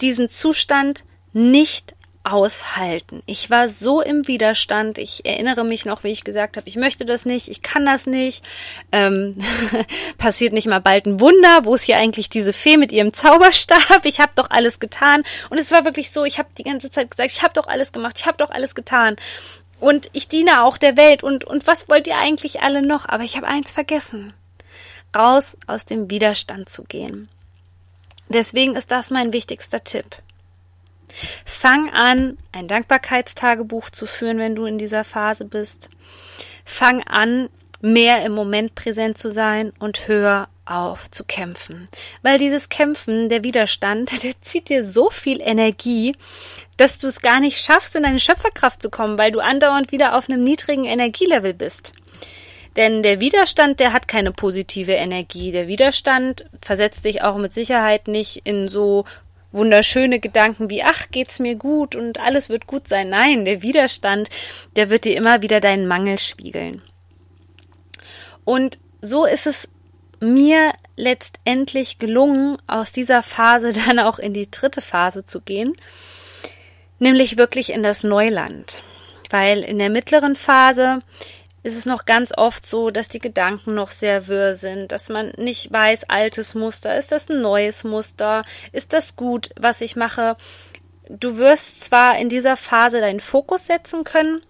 diesen 0.00 0.28
Zustand 0.28 1.04
nicht 1.32 1.94
aushalten. 2.26 3.22
Ich 3.26 3.50
war 3.50 3.68
so 3.68 4.02
im 4.02 4.26
Widerstand. 4.26 4.98
Ich 4.98 5.24
erinnere 5.24 5.64
mich 5.64 5.84
noch, 5.84 6.02
wie 6.02 6.10
ich 6.10 6.24
gesagt 6.24 6.56
habe, 6.56 6.68
ich 6.68 6.74
möchte 6.74 7.04
das 7.04 7.24
nicht, 7.24 7.48
ich 7.48 7.62
kann 7.62 7.86
das 7.86 8.06
nicht. 8.06 8.44
Ähm, 8.90 9.36
passiert 10.18 10.52
nicht 10.52 10.66
mal 10.66 10.80
bald 10.80 11.06
ein 11.06 11.20
Wunder, 11.20 11.64
wo 11.64 11.74
ist 11.76 11.84
hier 11.84 11.98
eigentlich 11.98 12.28
diese 12.28 12.52
Fee 12.52 12.78
mit 12.78 12.90
ihrem 12.90 13.12
Zauberstab? 13.12 14.04
Ich 14.04 14.18
habe 14.18 14.32
doch 14.34 14.50
alles 14.50 14.80
getan. 14.80 15.22
Und 15.50 15.58
es 15.58 15.70
war 15.70 15.84
wirklich 15.84 16.10
so, 16.10 16.24
ich 16.24 16.40
habe 16.40 16.48
die 16.58 16.64
ganze 16.64 16.90
Zeit 16.90 17.12
gesagt, 17.12 17.30
ich 17.30 17.42
habe 17.42 17.54
doch 17.54 17.68
alles 17.68 17.92
gemacht, 17.92 18.18
ich 18.18 18.26
habe 18.26 18.38
doch 18.38 18.50
alles 18.50 18.74
getan. 18.74 19.16
Und 19.78 20.08
ich 20.12 20.28
diene 20.28 20.64
auch 20.64 20.78
der 20.78 20.96
Welt. 20.96 21.22
Und, 21.22 21.44
und 21.44 21.66
was 21.66 21.88
wollt 21.88 22.06
ihr 22.06 22.16
eigentlich 22.16 22.62
alle 22.62 22.82
noch? 22.82 23.08
Aber 23.08 23.24
ich 23.24 23.36
habe 23.36 23.46
eins 23.46 23.72
vergessen. 23.72 24.32
Raus 25.14 25.56
aus 25.66 25.84
dem 25.84 26.10
Widerstand 26.10 26.68
zu 26.68 26.84
gehen. 26.84 27.28
Deswegen 28.28 28.74
ist 28.74 28.90
das 28.90 29.10
mein 29.10 29.32
wichtigster 29.32 29.84
Tipp. 29.84 30.16
Fang 31.44 31.90
an, 31.90 32.36
ein 32.52 32.68
Dankbarkeitstagebuch 32.68 33.90
zu 33.90 34.06
führen, 34.06 34.38
wenn 34.38 34.56
du 34.56 34.66
in 34.66 34.78
dieser 34.78 35.04
Phase 35.04 35.44
bist. 35.44 35.88
Fang 36.64 37.02
an, 37.04 37.48
mehr 37.80 38.24
im 38.24 38.32
Moment 38.32 38.74
präsent 38.74 39.16
zu 39.16 39.30
sein 39.30 39.72
und 39.78 40.08
hör 40.08 40.48
auf 40.66 41.10
zu 41.10 41.24
kämpfen. 41.24 41.88
Weil 42.22 42.38
dieses 42.38 42.68
Kämpfen, 42.68 43.28
der 43.28 43.44
Widerstand, 43.44 44.10
der 44.22 44.40
zieht 44.42 44.68
dir 44.68 44.84
so 44.84 45.10
viel 45.10 45.40
Energie, 45.40 46.14
dass 46.76 46.98
du 46.98 47.06
es 47.06 47.22
gar 47.22 47.40
nicht 47.40 47.64
schaffst, 47.64 47.96
in 47.96 48.02
deine 48.02 48.20
Schöpferkraft 48.20 48.82
zu 48.82 48.90
kommen, 48.90 49.18
weil 49.18 49.32
du 49.32 49.40
andauernd 49.40 49.92
wieder 49.92 50.16
auf 50.16 50.28
einem 50.28 50.44
niedrigen 50.44 50.84
Energielevel 50.84 51.54
bist. 51.54 51.94
Denn 52.76 53.02
der 53.02 53.20
Widerstand, 53.20 53.80
der 53.80 53.94
hat 53.94 54.06
keine 54.06 54.32
positive 54.32 54.92
Energie. 54.92 55.50
Der 55.50 55.66
Widerstand 55.66 56.44
versetzt 56.60 57.06
dich 57.06 57.22
auch 57.22 57.38
mit 57.38 57.54
Sicherheit 57.54 58.06
nicht 58.06 58.42
in 58.44 58.68
so 58.68 59.06
wunderschöne 59.50 60.20
Gedanken 60.20 60.68
wie, 60.68 60.82
ach, 60.82 61.06
geht's 61.10 61.38
mir 61.38 61.56
gut 61.56 61.96
und 61.96 62.20
alles 62.20 62.50
wird 62.50 62.66
gut 62.66 62.86
sein. 62.86 63.08
Nein, 63.08 63.46
der 63.46 63.62
Widerstand, 63.62 64.28
der 64.76 64.90
wird 64.90 65.06
dir 65.06 65.16
immer 65.16 65.40
wieder 65.40 65.60
deinen 65.60 65.88
Mangel 65.88 66.18
spiegeln. 66.18 66.82
Und 68.44 68.78
so 69.00 69.24
ist 69.24 69.46
es 69.46 69.68
mir 70.20 70.72
letztendlich 70.96 71.98
gelungen, 71.98 72.58
aus 72.66 72.92
dieser 72.92 73.22
Phase 73.22 73.72
dann 73.86 73.98
auch 73.98 74.18
in 74.18 74.34
die 74.34 74.50
dritte 74.50 74.80
Phase 74.80 75.26
zu 75.26 75.40
gehen, 75.40 75.76
nämlich 76.98 77.38
wirklich 77.38 77.70
in 77.72 77.82
das 77.82 78.04
Neuland. 78.04 78.80
Weil 79.30 79.60
in 79.60 79.78
der 79.78 79.90
mittleren 79.90 80.36
Phase 80.36 81.00
ist 81.62 81.76
es 81.76 81.84
noch 81.84 82.04
ganz 82.04 82.32
oft 82.36 82.64
so, 82.64 82.90
dass 82.90 83.08
die 83.08 83.18
Gedanken 83.18 83.74
noch 83.74 83.90
sehr 83.90 84.28
wirr 84.28 84.54
sind, 84.54 84.92
dass 84.92 85.08
man 85.08 85.32
nicht 85.36 85.72
weiß, 85.72 86.04
altes 86.08 86.54
Muster, 86.54 86.96
ist 86.96 87.10
das 87.10 87.28
ein 87.28 87.40
neues 87.40 87.82
Muster, 87.82 88.44
ist 88.70 88.92
das 88.92 89.16
gut, 89.16 89.50
was 89.58 89.80
ich 89.80 89.96
mache. 89.96 90.36
Du 91.08 91.38
wirst 91.38 91.80
zwar 91.80 92.18
in 92.18 92.28
dieser 92.28 92.56
Phase 92.56 93.00
deinen 93.00 93.20
Fokus 93.20 93.66
setzen 93.66 94.04
können 94.04 94.42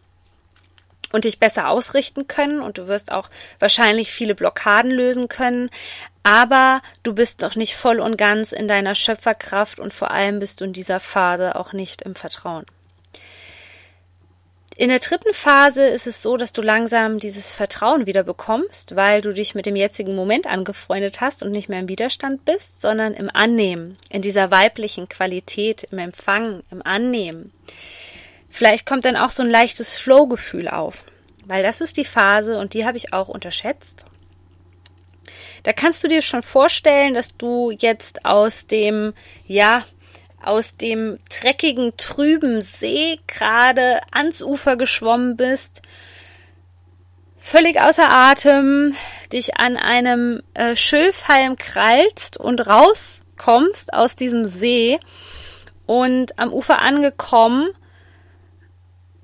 und 1.13 1.25
dich 1.25 1.39
besser 1.39 1.69
ausrichten 1.69 2.27
können 2.27 2.61
und 2.61 2.79
du 2.79 2.89
wirst 2.89 3.13
auch 3.13 3.31
wahrscheinlich 3.59 4.11
viele 4.13 4.35
Blockaden 4.35 4.91
lösen 4.91 5.29
können, 5.29 5.71
aber 6.23 6.83
du 7.03 7.15
bist 7.15 7.41
noch 7.41 7.55
nicht 7.55 7.77
voll 7.77 8.01
und 8.01 8.19
ganz 8.19 8.53
in 8.53 8.69
deiner 8.69 8.95
Schöpferkraft 8.95 9.79
und 9.79 9.95
vor 9.95 10.11
allem 10.11 10.41
bist 10.41 10.61
du 10.61 10.65
in 10.65 10.73
dieser 10.73 11.01
Phase 11.01 11.55
auch 11.57 11.73
nicht 11.73 12.03
im 12.03 12.15
Vertrauen. 12.15 12.67
In 14.79 14.91
der 14.91 14.99
dritten 14.99 15.33
Phase 15.33 15.87
ist 15.87 16.07
es 16.07 16.21
so, 16.21 16.37
dass 16.37 16.53
du 16.53 16.61
langsam 16.61 17.19
dieses 17.19 17.51
Vertrauen 17.51 18.05
wieder 18.05 18.23
bekommst, 18.23 18.95
weil 18.95 19.23
du 19.23 19.33
dich 19.33 19.55
mit 19.55 19.65
dem 19.65 19.75
jetzigen 19.75 20.15
Moment 20.15 20.47
angefreundet 20.47 21.23
hast 21.23 21.43
und 21.43 21.51
nicht 21.51 21.71
mehr 21.71 21.81
im 21.81 21.89
Widerstand 21.89 22.45
bist, 22.45 22.83
sondern 22.83 23.15
im 23.15 23.31
Annehmen, 23.33 23.97
in 24.11 24.21
dieser 24.21 24.51
weiblichen 24.51 25.09
Qualität, 25.09 25.85
im 25.85 25.99
Empfangen, 25.99 26.63
im 26.71 26.83
Annehmen. 26.85 27.53
Vielleicht 28.57 28.87
kommt 28.87 29.05
dann 29.05 29.19
auch 29.19 29.33
so 29.33 29.43
ein 29.43 29.51
leichtes 29.51 29.99
Flow-Gefühl 29.99 30.69
auf, 30.69 31.05
weil 31.45 31.63
das 31.63 31.83
ist 31.83 31.99
die 31.99 32.07
Phase 32.07 32.59
und 32.59 32.73
die 32.73 32.87
habe 32.87 32.97
ich 32.97 33.13
auch 33.13 33.29
unterschätzt. 33.29 34.07
Da 35.65 35.75
kannst 35.75 36.03
du 36.03 36.09
dir 36.09 36.23
schon 36.23 36.43
vorstellen, 36.43 37.13
dass 37.13 37.37
du 37.37 37.71
jetzt 37.71 38.25
aus 38.25 38.67
dem, 38.67 39.13
ja, 39.47 39.85
aus 40.43 40.75
dem 40.75 41.19
dreckigen, 41.29 41.99
trüben 41.99 42.63
See 42.63 43.21
gerade 43.27 44.01
ans 44.11 44.41
Ufer 44.41 44.77
geschwommen 44.77 45.37
bist, 45.37 45.83
völlig 47.37 47.79
außer 47.79 48.11
Atem, 48.11 48.95
dich 49.35 49.59
an 49.59 49.77
einem 49.77 50.43
äh, 50.55 50.77
Schilfhalm 50.77 51.59
krallst 51.59 52.39
und 52.39 52.67
rauskommst 52.67 53.93
aus 53.93 54.17
diesem 54.17 54.47
See 54.47 54.99
und 55.85 56.39
am 56.39 56.55
Ufer 56.55 56.81
angekommen, 56.81 57.69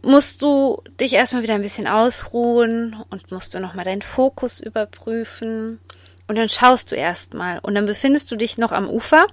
musst 0.02 0.42
du 0.42 0.82
dich 1.00 1.12
erstmal 1.12 1.42
wieder 1.42 1.54
ein 1.54 1.62
bisschen 1.62 1.86
ausruhen 1.86 2.96
und 3.10 3.30
musst 3.30 3.54
du 3.54 3.60
nochmal 3.60 3.84
deinen 3.84 4.02
Fokus 4.02 4.60
überprüfen 4.60 5.78
und 6.26 6.36
dann 6.36 6.48
schaust 6.48 6.90
du 6.90 6.96
erstmal 6.96 7.60
und 7.60 7.74
dann 7.74 7.86
befindest 7.86 8.30
du 8.30 8.36
dich 8.36 8.58
noch 8.58 8.72
am 8.72 8.88
Ufer 8.88 9.26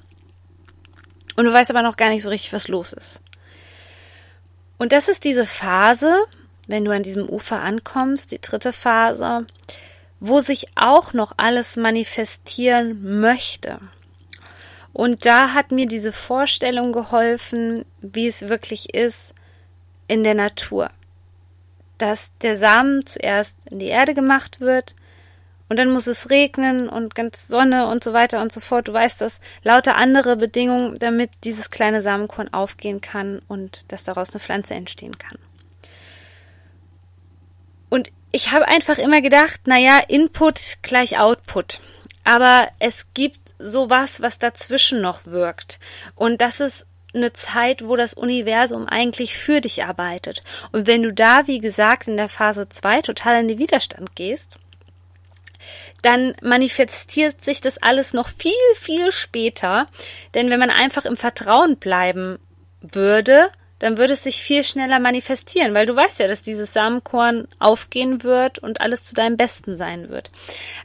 und 1.35 1.45
du 1.45 1.53
weißt 1.53 1.71
aber 1.71 1.81
noch 1.81 1.97
gar 1.97 2.09
nicht 2.09 2.23
so 2.23 2.29
richtig, 2.29 2.53
was 2.53 2.67
los 2.67 2.93
ist. 2.93 3.21
Und 4.77 4.91
das 4.91 5.07
ist 5.07 5.23
diese 5.23 5.45
Phase, 5.45 6.25
wenn 6.67 6.85
du 6.85 6.91
an 6.91 7.03
diesem 7.03 7.27
Ufer 7.27 7.61
ankommst, 7.61 8.31
die 8.31 8.39
dritte 8.39 8.71
Phase, 8.71 9.45
wo 10.19 10.39
sich 10.39 10.67
auch 10.75 11.13
noch 11.13 11.33
alles 11.37 11.75
manifestieren 11.77 13.19
möchte. 13.19 13.79
Und 14.93 15.25
da 15.25 15.53
hat 15.53 15.71
mir 15.71 15.87
diese 15.87 16.11
Vorstellung 16.11 16.91
geholfen, 16.91 17.85
wie 18.01 18.27
es 18.27 18.49
wirklich 18.49 18.93
ist 18.93 19.33
in 20.09 20.25
der 20.25 20.35
Natur. 20.35 20.89
Dass 21.97 22.33
der 22.39 22.57
Samen 22.57 23.05
zuerst 23.05 23.57
in 23.69 23.79
die 23.79 23.87
Erde 23.87 24.13
gemacht 24.13 24.59
wird, 24.59 24.95
und 25.69 25.77
dann 25.77 25.91
muss 25.91 26.07
es 26.07 26.31
regnen 26.31 26.89
und 26.89 27.13
ganz 27.13 27.47
Sonne 27.47 27.87
und 27.87 28.03
so 28.03 28.11
weiter 28.11 28.41
und 28.41 28.51
so 28.51 28.59
fort. 28.59 28.87
Du 28.87 28.93
weißt 28.93 29.21
das, 29.21 29.39
lauter 29.63 29.97
andere 29.97 30.35
Bedingungen, 30.35 30.97
damit 30.97 31.29
dieses 31.43 31.69
kleine 31.69 32.01
Samenkorn 32.01 32.51
aufgehen 32.51 33.01
kann 33.01 33.43
und 33.47 33.91
dass 33.91 34.03
daraus 34.03 34.31
eine 34.31 34.39
Pflanze 34.39 34.73
entstehen 34.73 35.19
kann. 35.19 35.37
Und 37.89 38.09
ich 38.31 38.51
habe 38.51 38.67
einfach 38.67 38.97
immer 38.97 39.21
gedacht, 39.21 39.61
naja, 39.67 39.99
Input 40.07 40.79
gleich 40.81 41.19
Output. 41.19 41.81
Aber 42.23 42.67
es 42.79 43.05
gibt 43.13 43.39
sowas, 43.59 44.21
was 44.21 44.39
dazwischen 44.39 45.01
noch 45.01 45.25
wirkt. 45.25 45.79
Und 46.15 46.41
das 46.41 46.59
ist 46.59 46.87
eine 47.13 47.33
Zeit, 47.33 47.87
wo 47.87 47.95
das 47.95 48.13
Universum 48.13 48.87
eigentlich 48.87 49.37
für 49.37 49.61
dich 49.61 49.83
arbeitet. 49.83 50.41
Und 50.71 50.87
wenn 50.87 51.03
du 51.03 51.11
da, 51.11 51.47
wie 51.47 51.59
gesagt, 51.59 52.07
in 52.07 52.17
der 52.17 52.29
Phase 52.29 52.69
2 52.69 53.01
total 53.01 53.41
in 53.41 53.47
den 53.47 53.57
Widerstand 53.57 54.15
gehst, 54.15 54.57
dann 56.01 56.35
manifestiert 56.41 57.43
sich 57.43 57.61
das 57.61 57.77
alles 57.81 58.13
noch 58.13 58.29
viel, 58.29 58.53
viel 58.75 59.11
später. 59.11 59.87
Denn 60.33 60.49
wenn 60.49 60.59
man 60.59 60.69
einfach 60.69 61.05
im 61.05 61.17
Vertrauen 61.17 61.77
bleiben 61.77 62.39
würde, 62.81 63.49
dann 63.79 63.97
würde 63.97 64.13
es 64.13 64.23
sich 64.23 64.41
viel 64.43 64.63
schneller 64.63 64.99
manifestieren, 64.99 65.73
weil 65.73 65.85
du 65.85 65.95
weißt 65.95 66.19
ja, 66.19 66.27
dass 66.27 66.41
dieses 66.41 66.73
Samenkorn 66.73 67.47
aufgehen 67.59 68.23
wird 68.23 68.59
und 68.59 68.81
alles 68.81 69.05
zu 69.05 69.15
deinem 69.15 69.37
Besten 69.37 69.77
sein 69.77 70.09
wird. 70.09 70.31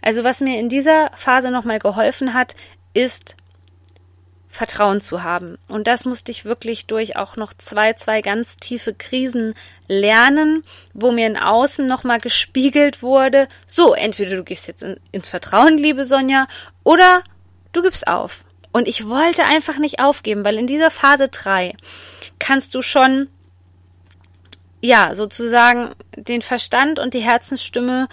Also 0.00 0.24
was 0.24 0.40
mir 0.40 0.58
in 0.58 0.68
dieser 0.68 1.10
Phase 1.16 1.50
nochmal 1.50 1.80
geholfen 1.80 2.34
hat, 2.34 2.54
ist 2.94 3.36
Vertrauen 4.54 5.00
zu 5.00 5.24
haben. 5.24 5.58
Und 5.66 5.88
das 5.88 6.04
musste 6.04 6.30
ich 6.30 6.44
wirklich 6.44 6.86
durch 6.86 7.16
auch 7.16 7.36
noch 7.36 7.52
zwei, 7.54 7.94
zwei 7.94 8.22
ganz 8.22 8.56
tiefe 8.56 8.94
Krisen 8.94 9.54
lernen, 9.88 10.62
wo 10.92 11.10
mir 11.10 11.26
in 11.26 11.36
Außen 11.36 11.86
nochmal 11.86 12.20
gespiegelt 12.20 13.02
wurde, 13.02 13.48
so, 13.66 13.94
entweder 13.94 14.36
du 14.36 14.44
gehst 14.44 14.68
jetzt 14.68 14.84
in, 14.84 15.00
ins 15.10 15.28
Vertrauen, 15.28 15.76
liebe 15.76 16.04
Sonja, 16.04 16.46
oder 16.84 17.24
du 17.72 17.82
gibst 17.82 18.06
auf. 18.06 18.44
Und 18.70 18.86
ich 18.86 19.08
wollte 19.08 19.44
einfach 19.44 19.78
nicht 19.78 19.98
aufgeben, 19.98 20.44
weil 20.44 20.56
in 20.56 20.68
dieser 20.68 20.92
Phase 20.92 21.28
3 21.28 21.74
kannst 22.38 22.76
du 22.76 22.82
schon 22.82 23.28
ja, 24.80 25.14
sozusagen 25.14 25.94
den 26.14 26.42
Verstand 26.42 26.98
und 26.98 27.14
die 27.14 27.20
Herzensstimme 27.20 28.06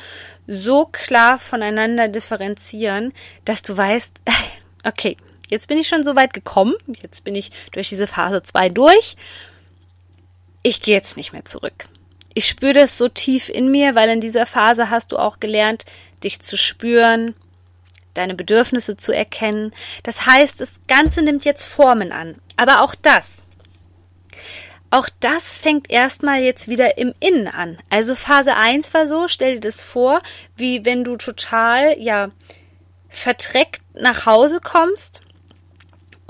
so 0.47 0.85
klar 0.85 1.37
voneinander 1.37 2.07
differenzieren, 2.07 3.13
dass 3.45 3.61
du 3.61 3.75
weißt, 3.75 4.21
okay, 4.85 5.17
jetzt 5.51 5.67
bin 5.67 5.77
ich 5.77 5.87
schon 5.87 6.03
so 6.03 6.15
weit 6.15 6.33
gekommen, 6.33 6.73
jetzt 7.01 7.23
bin 7.23 7.35
ich 7.35 7.51
durch 7.71 7.89
diese 7.89 8.07
Phase 8.07 8.41
2 8.41 8.69
durch. 8.69 9.15
Ich 10.63 10.81
gehe 10.81 10.95
jetzt 10.95 11.17
nicht 11.17 11.33
mehr 11.33 11.45
zurück. 11.45 11.87
Ich 12.33 12.47
spüre 12.47 12.73
das 12.73 12.97
so 12.97 13.07
tief 13.07 13.49
in 13.49 13.69
mir, 13.69 13.93
weil 13.93 14.09
in 14.09 14.21
dieser 14.21 14.47
Phase 14.47 14.89
hast 14.89 15.11
du 15.11 15.17
auch 15.17 15.39
gelernt, 15.39 15.85
dich 16.23 16.39
zu 16.39 16.57
spüren, 16.57 17.35
deine 18.15 18.33
Bedürfnisse 18.33 18.97
zu 18.97 19.11
erkennen. 19.11 19.73
Das 20.01 20.25
heißt, 20.25 20.59
das 20.59 20.79
Ganze 20.87 21.21
nimmt 21.21 21.45
jetzt 21.45 21.65
Formen 21.65 22.11
an. 22.11 22.35
Aber 22.57 22.81
auch 22.81 22.95
das 22.95 23.43
auch 24.91 25.07
das 25.21 25.57
fängt 25.57 25.89
erstmal 25.89 26.41
jetzt 26.41 26.67
wieder 26.67 26.97
im 26.97 27.13
Innen 27.21 27.47
an. 27.47 27.79
Also 27.89 28.13
Phase 28.13 28.55
1 28.55 28.93
war 28.93 29.07
so, 29.07 29.29
stell 29.29 29.55
dir 29.55 29.59
das 29.61 29.81
vor, 29.81 30.21
wie 30.57 30.85
wenn 30.85 31.05
du 31.05 31.15
total, 31.15 31.97
ja, 31.97 32.29
vertreckt 33.07 33.81
nach 33.93 34.25
Hause 34.25 34.59
kommst. 34.61 35.21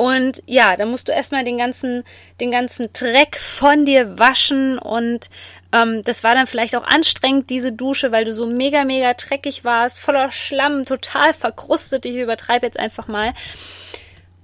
Und 0.01 0.41
ja, 0.47 0.77
da 0.77 0.87
musst 0.87 1.09
du 1.09 1.11
erstmal 1.11 1.43
den 1.43 1.59
ganzen, 1.59 2.03
den 2.39 2.49
ganzen 2.49 2.91
Dreck 2.91 3.37
von 3.37 3.85
dir 3.85 4.17
waschen 4.17 4.79
und 4.79 5.29
ähm, 5.71 6.01
das 6.03 6.23
war 6.23 6.33
dann 6.33 6.47
vielleicht 6.47 6.75
auch 6.75 6.81
anstrengend, 6.87 7.51
diese 7.51 7.71
Dusche, 7.71 8.11
weil 8.11 8.25
du 8.25 8.33
so 8.33 8.47
mega, 8.47 8.83
mega 8.83 9.13
dreckig 9.13 9.63
warst, 9.63 9.99
voller 9.99 10.31
Schlamm, 10.31 10.85
total 10.85 11.35
verkrustet. 11.35 12.03
Ich 12.07 12.15
übertreibe 12.15 12.65
jetzt 12.65 12.79
einfach 12.79 13.07
mal. 13.07 13.33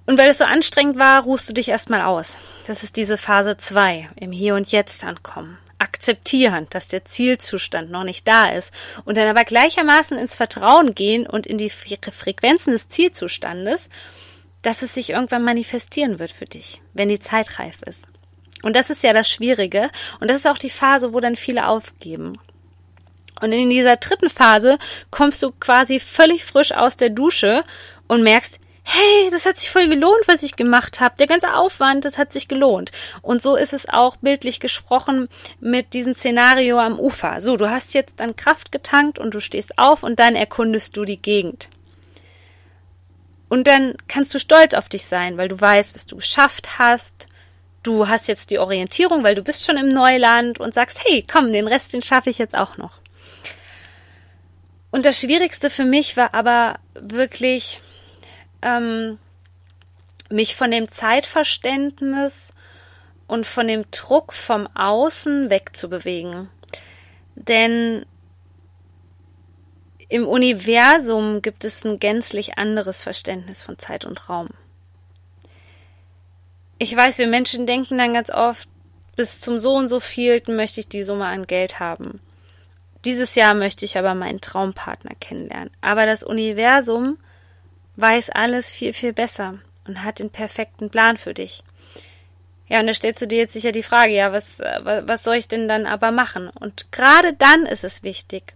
Und 0.06 0.20
weil 0.20 0.30
es 0.30 0.38
so 0.38 0.44
anstrengend 0.44 1.00
war, 1.00 1.24
ruhst 1.24 1.50
du 1.50 1.54
dich 1.54 1.70
erstmal 1.70 2.04
aus. 2.04 2.38
Das 2.68 2.84
ist 2.84 2.96
diese 2.96 3.18
Phase 3.18 3.58
2, 3.58 4.10
im 4.16 4.32
Hier 4.32 4.54
und 4.54 4.72
Jetzt 4.72 5.04
ankommen. 5.04 5.58
Akzeptieren, 5.80 6.68
dass 6.70 6.88
der 6.88 7.04
Zielzustand 7.04 7.90
noch 7.90 8.04
nicht 8.04 8.28
da 8.28 8.50
ist 8.50 8.72
und 9.06 9.18
dann 9.18 9.28
aber 9.28 9.44
gleichermaßen 9.44 10.20
ins 10.20 10.36
Vertrauen 10.36 10.94
gehen 10.94 11.26
und 11.26 11.48
in 11.48 11.58
die 11.58 11.72
Frequenzen 11.72 12.74
des 12.74 12.90
Zielzustandes, 12.90 13.90
dass 14.62 14.82
es 14.82 14.94
sich 14.94 15.12
irgendwann 15.12 15.44
manifestieren 15.44 16.20
wird 16.20 16.32
für 16.32 16.46
dich, 16.46 16.82
wenn 16.94 17.10
die 17.10 17.20
Zeit 17.20 17.60
reif 17.60 17.82
ist. 17.84 18.08
Und 18.64 18.76
das 18.76 18.90
ist 18.90 19.04
ja 19.04 19.14
das 19.14 19.30
Schwierige 19.30 19.90
und 20.20 20.30
das 20.30 20.38
ist 20.38 20.48
auch 20.48 20.58
die 20.58 20.70
Phase, 20.70 21.14
wo 21.14 21.20
dann 21.20 21.36
viele 21.36 21.68
aufgeben. 21.68 22.40
Und 23.42 23.52
in 23.52 23.70
dieser 23.70 23.98
dritten 23.98 24.30
Phase 24.30 24.80
kommst 25.12 25.44
du 25.44 25.52
quasi 25.52 26.00
völlig 26.00 26.44
frisch 26.44 26.72
aus 26.72 26.98
der 26.98 27.10
Dusche 27.10 27.64
und 28.08 28.24
merkst, 28.24 28.60
hey, 28.84 29.30
das 29.32 29.46
hat 29.46 29.58
sich 29.58 29.70
voll 29.70 29.90
gelohnt, 29.90 30.28
was 30.28 30.44
ich 30.44 30.56
gemacht 30.56 31.02
habe. 31.02 31.16
Der 31.20 31.28
ganze 31.28 31.54
Aufwand, 31.54 32.06
das 32.06 32.18
hat 32.18 32.32
sich 32.32 32.48
gelohnt. 32.48 32.92
Und 33.22 33.42
so 33.42 33.56
ist 33.58 33.74
es 33.74 33.90
auch 33.90 34.16
bildlich 34.16 34.62
gesprochen 34.62 35.28
mit 35.60 35.94
diesem 35.94 36.14
Szenario 36.14 36.80
am 36.80 36.98
Ufer. 36.98 37.42
So, 37.42 37.58
du 37.58 37.70
hast 37.70 37.94
jetzt 37.94 38.20
dann 38.22 38.38
Kraft 38.38 38.72
getankt 38.72 39.20
und 39.20 39.34
du 39.34 39.42
stehst 39.42 39.78
auf 39.78 40.04
und 40.04 40.20
dann 40.20 40.36
erkundest 40.36 40.96
du 40.96 41.04
die 41.04 41.22
Gegend. 41.22 41.70
Und 43.50 43.68
dann 43.68 43.96
kannst 44.08 44.34
du 44.34 44.40
stolz 44.40 44.74
auf 44.74 44.90
dich 44.90 45.06
sein, 45.06 45.38
weil 45.38 45.48
du 45.48 45.60
weißt, 45.60 45.96
was 45.96 46.06
du 46.06 46.18
geschafft 46.18 46.80
hast. 46.80 47.28
Du 47.84 48.08
hast 48.08 48.28
jetzt 48.28 48.50
die 48.50 48.60
Orientierung, 48.60 49.24
weil 49.24 49.36
du 49.36 49.44
bist 49.44 49.66
schon 49.66 49.78
im 49.78 49.88
Neuland 49.88 50.60
und 50.60 50.74
sagst, 50.74 51.00
hey, 51.06 51.26
komm, 51.30 51.54
den 51.54 51.68
Rest, 51.68 51.94
den 51.94 52.02
schaffe 52.02 52.30
ich 52.30 52.38
jetzt 52.38 52.58
auch 52.58 52.78
noch. 52.78 53.00
Und 54.92 55.06
das 55.06 55.20
Schwierigste 55.20 55.70
für 55.70 55.86
mich 55.86 56.18
war 56.18 56.34
aber 56.34 56.80
wirklich 56.94 57.82
ähm, 58.62 59.18
mich 60.30 60.56
von 60.56 60.72
dem 60.72 60.90
Zeitverständnis 60.90 62.54
und 63.28 63.46
von 63.46 63.68
dem 63.68 63.90
Druck 63.92 64.34
vom 64.34 64.68
Außen 64.76 65.50
wegzubewegen. 65.50 66.50
Denn 67.36 68.06
im 70.10 70.28
Universum 70.28 71.42
gibt 71.42 71.66
es 71.66 71.84
ein 71.84 72.00
gänzlich 72.00 72.58
anderes 72.58 73.02
Verständnis 73.02 73.62
von 73.62 73.78
Zeit 73.78 74.06
und 74.06 74.30
Raum. 74.30 74.50
Ich 76.80 76.96
weiß, 76.96 77.18
wir 77.18 77.28
Menschen 77.28 77.66
denken 77.66 77.98
dann 77.98 78.14
ganz 78.14 78.30
oft, 78.30 78.70
bis 79.16 79.42
zum 79.42 79.60
so 79.60 79.74
und 79.74 79.90
so 79.90 80.00
vielten 80.00 80.56
möchte 80.56 80.80
ich 80.80 80.88
die 80.88 81.04
Summe 81.04 81.26
an 81.26 81.48
Geld 81.48 81.80
haben. 81.80 82.22
Dieses 83.04 83.36
Jahr 83.36 83.54
möchte 83.54 83.84
ich 83.84 83.98
aber 83.98 84.14
meinen 84.14 84.42
Traumpartner 84.42 85.16
kennenlernen. 85.20 85.72
Aber 85.82 86.06
das 86.06 86.24
Universum 86.24 87.18
weiß 87.96 88.30
alles 88.30 88.72
viel, 88.72 88.94
viel 88.94 89.14
besser 89.14 89.56
und 89.88 90.04
hat 90.04 90.20
den 90.20 90.30
perfekten 90.30 90.90
Plan 90.90 91.18
für 91.18 91.34
dich. 91.34 91.64
Ja, 92.68 92.80
und 92.80 92.88
da 92.88 92.94
stellst 92.94 93.22
du 93.22 93.28
dir 93.28 93.40
jetzt 93.40 93.54
sicher 93.54 93.72
die 93.72 93.84
Frage, 93.84 94.14
ja, 94.14 94.32
was, 94.34 94.60
was 94.60 95.24
soll 95.24 95.36
ich 95.36 95.48
denn 95.48 95.68
dann 95.68 95.86
aber 95.86 96.12
machen? 96.12 96.50
Und 96.50 96.92
gerade 96.92 97.34
dann 97.34 97.66
ist 97.66 97.84
es 97.84 98.04
wichtig, 98.04 98.54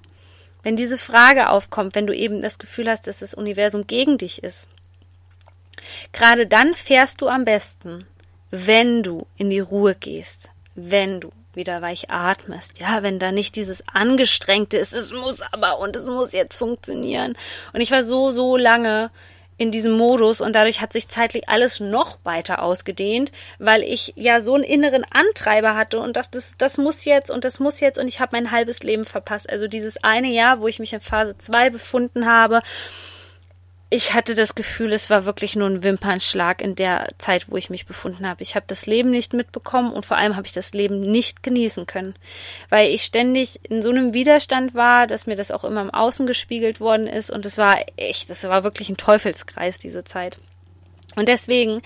wenn 0.63 0.75
diese 0.75 0.97
Frage 0.97 1.49
aufkommt, 1.49 1.95
wenn 1.95 2.07
du 2.07 2.15
eben 2.15 2.41
das 2.41 2.59
Gefühl 2.59 2.89
hast, 2.89 3.07
dass 3.07 3.19
das 3.19 3.33
Universum 3.33 3.87
gegen 3.87 4.17
dich 4.17 4.43
ist. 4.43 4.67
Gerade 6.11 6.47
dann 6.47 6.75
fährst 6.75 7.21
du 7.21 7.27
am 7.27 7.45
besten, 7.45 8.05
wenn 8.51 9.03
du 9.03 9.27
in 9.37 9.49
die 9.49 9.59
Ruhe 9.59 9.95
gehst, 9.95 10.51
wenn 10.75 11.19
du 11.21 11.31
wieder 11.53 11.81
weich 11.81 12.09
atmest, 12.09 12.79
ja, 12.79 13.03
wenn 13.03 13.19
da 13.19 13.31
nicht 13.31 13.55
dieses 13.55 13.83
Angestrengte 13.87 14.77
ist, 14.77 14.93
es 14.93 15.11
muss 15.11 15.41
aber 15.41 15.79
und 15.79 15.95
es 15.95 16.05
muss 16.05 16.31
jetzt 16.31 16.57
funktionieren. 16.57 17.35
Und 17.73 17.81
ich 17.81 17.91
war 17.91 18.03
so, 18.03 18.31
so 18.31 18.55
lange 18.55 19.11
in 19.61 19.69
diesem 19.69 19.91
Modus 19.91 20.41
und 20.41 20.55
dadurch 20.55 20.81
hat 20.81 20.91
sich 20.91 21.07
zeitlich 21.07 21.47
alles 21.47 21.79
noch 21.79 22.17
weiter 22.23 22.63
ausgedehnt, 22.63 23.31
weil 23.59 23.83
ich 23.83 24.11
ja 24.15 24.41
so 24.41 24.55
einen 24.55 24.63
inneren 24.63 25.05
Antreiber 25.11 25.75
hatte 25.75 25.99
und 25.99 26.17
dachte, 26.17 26.31
das, 26.39 26.55
das 26.57 26.79
muss 26.79 27.05
jetzt 27.05 27.29
und 27.29 27.45
das 27.45 27.59
muss 27.59 27.79
jetzt 27.79 27.99
und 27.99 28.07
ich 28.07 28.19
habe 28.19 28.35
mein 28.35 28.49
halbes 28.49 28.81
Leben 28.81 29.03
verpasst. 29.03 29.47
Also 29.47 29.67
dieses 29.67 30.03
eine 30.03 30.29
Jahr, 30.29 30.61
wo 30.61 30.67
ich 30.67 30.79
mich 30.79 30.93
in 30.93 30.99
Phase 30.99 31.37
2 31.37 31.69
befunden 31.69 32.25
habe, 32.25 32.63
ich 33.93 34.13
hatte 34.13 34.35
das 34.35 34.55
Gefühl, 34.55 34.93
es 34.93 35.09
war 35.09 35.25
wirklich 35.25 35.57
nur 35.57 35.67
ein 35.67 35.83
Wimpernschlag 35.83 36.61
in 36.61 36.75
der 36.75 37.09
Zeit, 37.17 37.51
wo 37.51 37.57
ich 37.57 37.69
mich 37.69 37.85
befunden 37.85 38.25
habe. 38.25 38.41
Ich 38.41 38.55
habe 38.55 38.65
das 38.65 38.85
Leben 38.85 39.11
nicht 39.11 39.33
mitbekommen 39.33 39.91
und 39.91 40.05
vor 40.05 40.15
allem 40.15 40.37
habe 40.37 40.47
ich 40.47 40.53
das 40.53 40.71
Leben 40.71 41.01
nicht 41.01 41.43
genießen 41.43 41.85
können, 41.87 42.15
weil 42.69 42.87
ich 42.87 43.03
ständig 43.03 43.59
in 43.69 43.81
so 43.81 43.89
einem 43.89 44.13
Widerstand 44.13 44.73
war, 44.73 45.07
dass 45.07 45.27
mir 45.27 45.35
das 45.35 45.51
auch 45.51 45.65
immer 45.65 45.81
im 45.81 45.93
Außen 45.93 46.25
gespiegelt 46.25 46.79
worden 46.79 47.05
ist 47.05 47.29
und 47.29 47.45
es 47.45 47.57
war 47.57 47.79
echt, 47.97 48.29
es 48.29 48.45
war 48.45 48.63
wirklich 48.63 48.87
ein 48.87 48.95
Teufelskreis 48.95 49.77
diese 49.77 50.05
Zeit. 50.05 50.39
Und 51.17 51.27
deswegen 51.27 51.81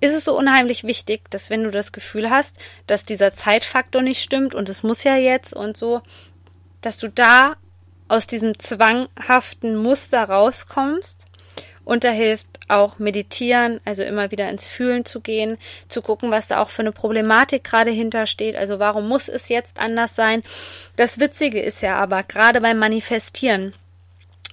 ist 0.00 0.14
es 0.14 0.24
so 0.24 0.38
unheimlich 0.38 0.84
wichtig, 0.84 1.28
dass 1.30 1.50
wenn 1.50 1.64
du 1.64 1.72
das 1.72 1.90
Gefühl 1.90 2.30
hast, 2.30 2.54
dass 2.86 3.04
dieser 3.04 3.34
Zeitfaktor 3.34 4.02
nicht 4.02 4.22
stimmt 4.22 4.54
und 4.54 4.68
es 4.68 4.84
muss 4.84 5.02
ja 5.02 5.16
jetzt 5.16 5.54
und 5.54 5.76
so, 5.76 6.02
dass 6.82 6.98
du 6.98 7.08
da 7.08 7.56
aus 8.06 8.28
diesem 8.28 8.60
zwanghaften 8.60 9.74
Muster 9.74 10.22
rauskommst 10.22 11.26
und 11.88 12.04
da 12.04 12.10
hilft 12.10 12.46
auch 12.68 12.98
meditieren, 12.98 13.80
also 13.86 14.02
immer 14.02 14.30
wieder 14.30 14.50
ins 14.50 14.66
Fühlen 14.66 15.06
zu 15.06 15.20
gehen, 15.20 15.56
zu 15.88 16.02
gucken, 16.02 16.30
was 16.30 16.48
da 16.48 16.60
auch 16.60 16.68
für 16.68 16.82
eine 16.82 16.92
Problematik 16.92 17.64
gerade 17.64 17.90
hintersteht. 17.90 18.56
Also 18.56 18.78
warum 18.78 19.08
muss 19.08 19.30
es 19.30 19.48
jetzt 19.48 19.80
anders 19.80 20.14
sein? 20.14 20.42
Das 20.96 21.18
Witzige 21.18 21.62
ist 21.62 21.80
ja 21.80 21.96
aber, 21.96 22.24
gerade 22.24 22.60
beim 22.60 22.78
Manifestieren, 22.78 23.72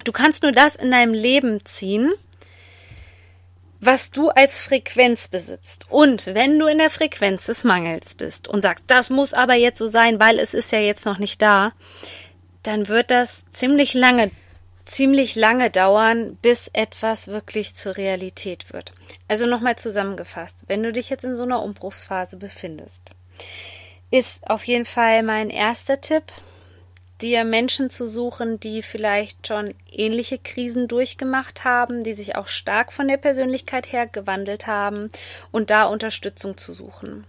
du 0.04 0.12
kannst 0.12 0.44
nur 0.44 0.52
das 0.52 0.76
in 0.76 0.90
deinem 0.90 1.12
Leben 1.12 1.62
ziehen, 1.66 2.10
was 3.80 4.10
du 4.10 4.30
als 4.30 4.58
Frequenz 4.58 5.28
besitzt. 5.28 5.84
Und 5.90 6.24
wenn 6.24 6.58
du 6.58 6.66
in 6.68 6.78
der 6.78 6.88
Frequenz 6.88 7.44
des 7.44 7.64
Mangels 7.64 8.14
bist 8.14 8.48
und 8.48 8.62
sagst, 8.62 8.84
das 8.86 9.10
muss 9.10 9.34
aber 9.34 9.56
jetzt 9.56 9.76
so 9.76 9.88
sein, 9.88 10.18
weil 10.18 10.38
es 10.38 10.54
ist 10.54 10.72
ja 10.72 10.80
jetzt 10.80 11.04
noch 11.04 11.18
nicht 11.18 11.42
da, 11.42 11.72
dann 12.62 12.88
wird 12.88 13.10
das 13.10 13.44
ziemlich 13.52 13.92
lange 13.92 14.30
ziemlich 14.86 15.34
lange 15.34 15.70
dauern, 15.70 16.36
bis 16.40 16.68
etwas 16.72 17.28
wirklich 17.28 17.74
zur 17.74 17.96
Realität 17.96 18.72
wird. 18.72 18.94
Also 19.28 19.46
nochmal 19.46 19.76
zusammengefasst, 19.76 20.64
wenn 20.68 20.82
du 20.82 20.92
dich 20.92 21.10
jetzt 21.10 21.24
in 21.24 21.34
so 21.34 21.42
einer 21.42 21.62
Umbruchsphase 21.62 22.36
befindest, 22.36 23.10
ist 24.10 24.48
auf 24.48 24.64
jeden 24.64 24.86
Fall 24.86 25.22
mein 25.22 25.50
erster 25.50 26.00
Tipp, 26.00 26.24
dir 27.20 27.44
Menschen 27.44 27.90
zu 27.90 28.06
suchen, 28.06 28.60
die 28.60 28.82
vielleicht 28.82 29.46
schon 29.46 29.74
ähnliche 29.90 30.38
Krisen 30.38 30.86
durchgemacht 30.86 31.64
haben, 31.64 32.04
die 32.04 32.12
sich 32.12 32.36
auch 32.36 32.46
stark 32.46 32.92
von 32.92 33.08
der 33.08 33.16
Persönlichkeit 33.16 33.90
her 33.90 34.06
gewandelt 34.06 34.66
haben 34.66 35.10
und 35.50 35.70
da 35.70 35.84
Unterstützung 35.84 36.56
zu 36.58 36.74
suchen. 36.74 37.26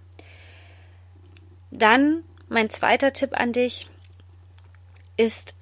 Dann 1.72 2.24
mein 2.50 2.70
zweiter 2.70 3.14
Tipp 3.14 3.32
an 3.34 3.54
dich 3.54 3.90
ist 5.16 5.57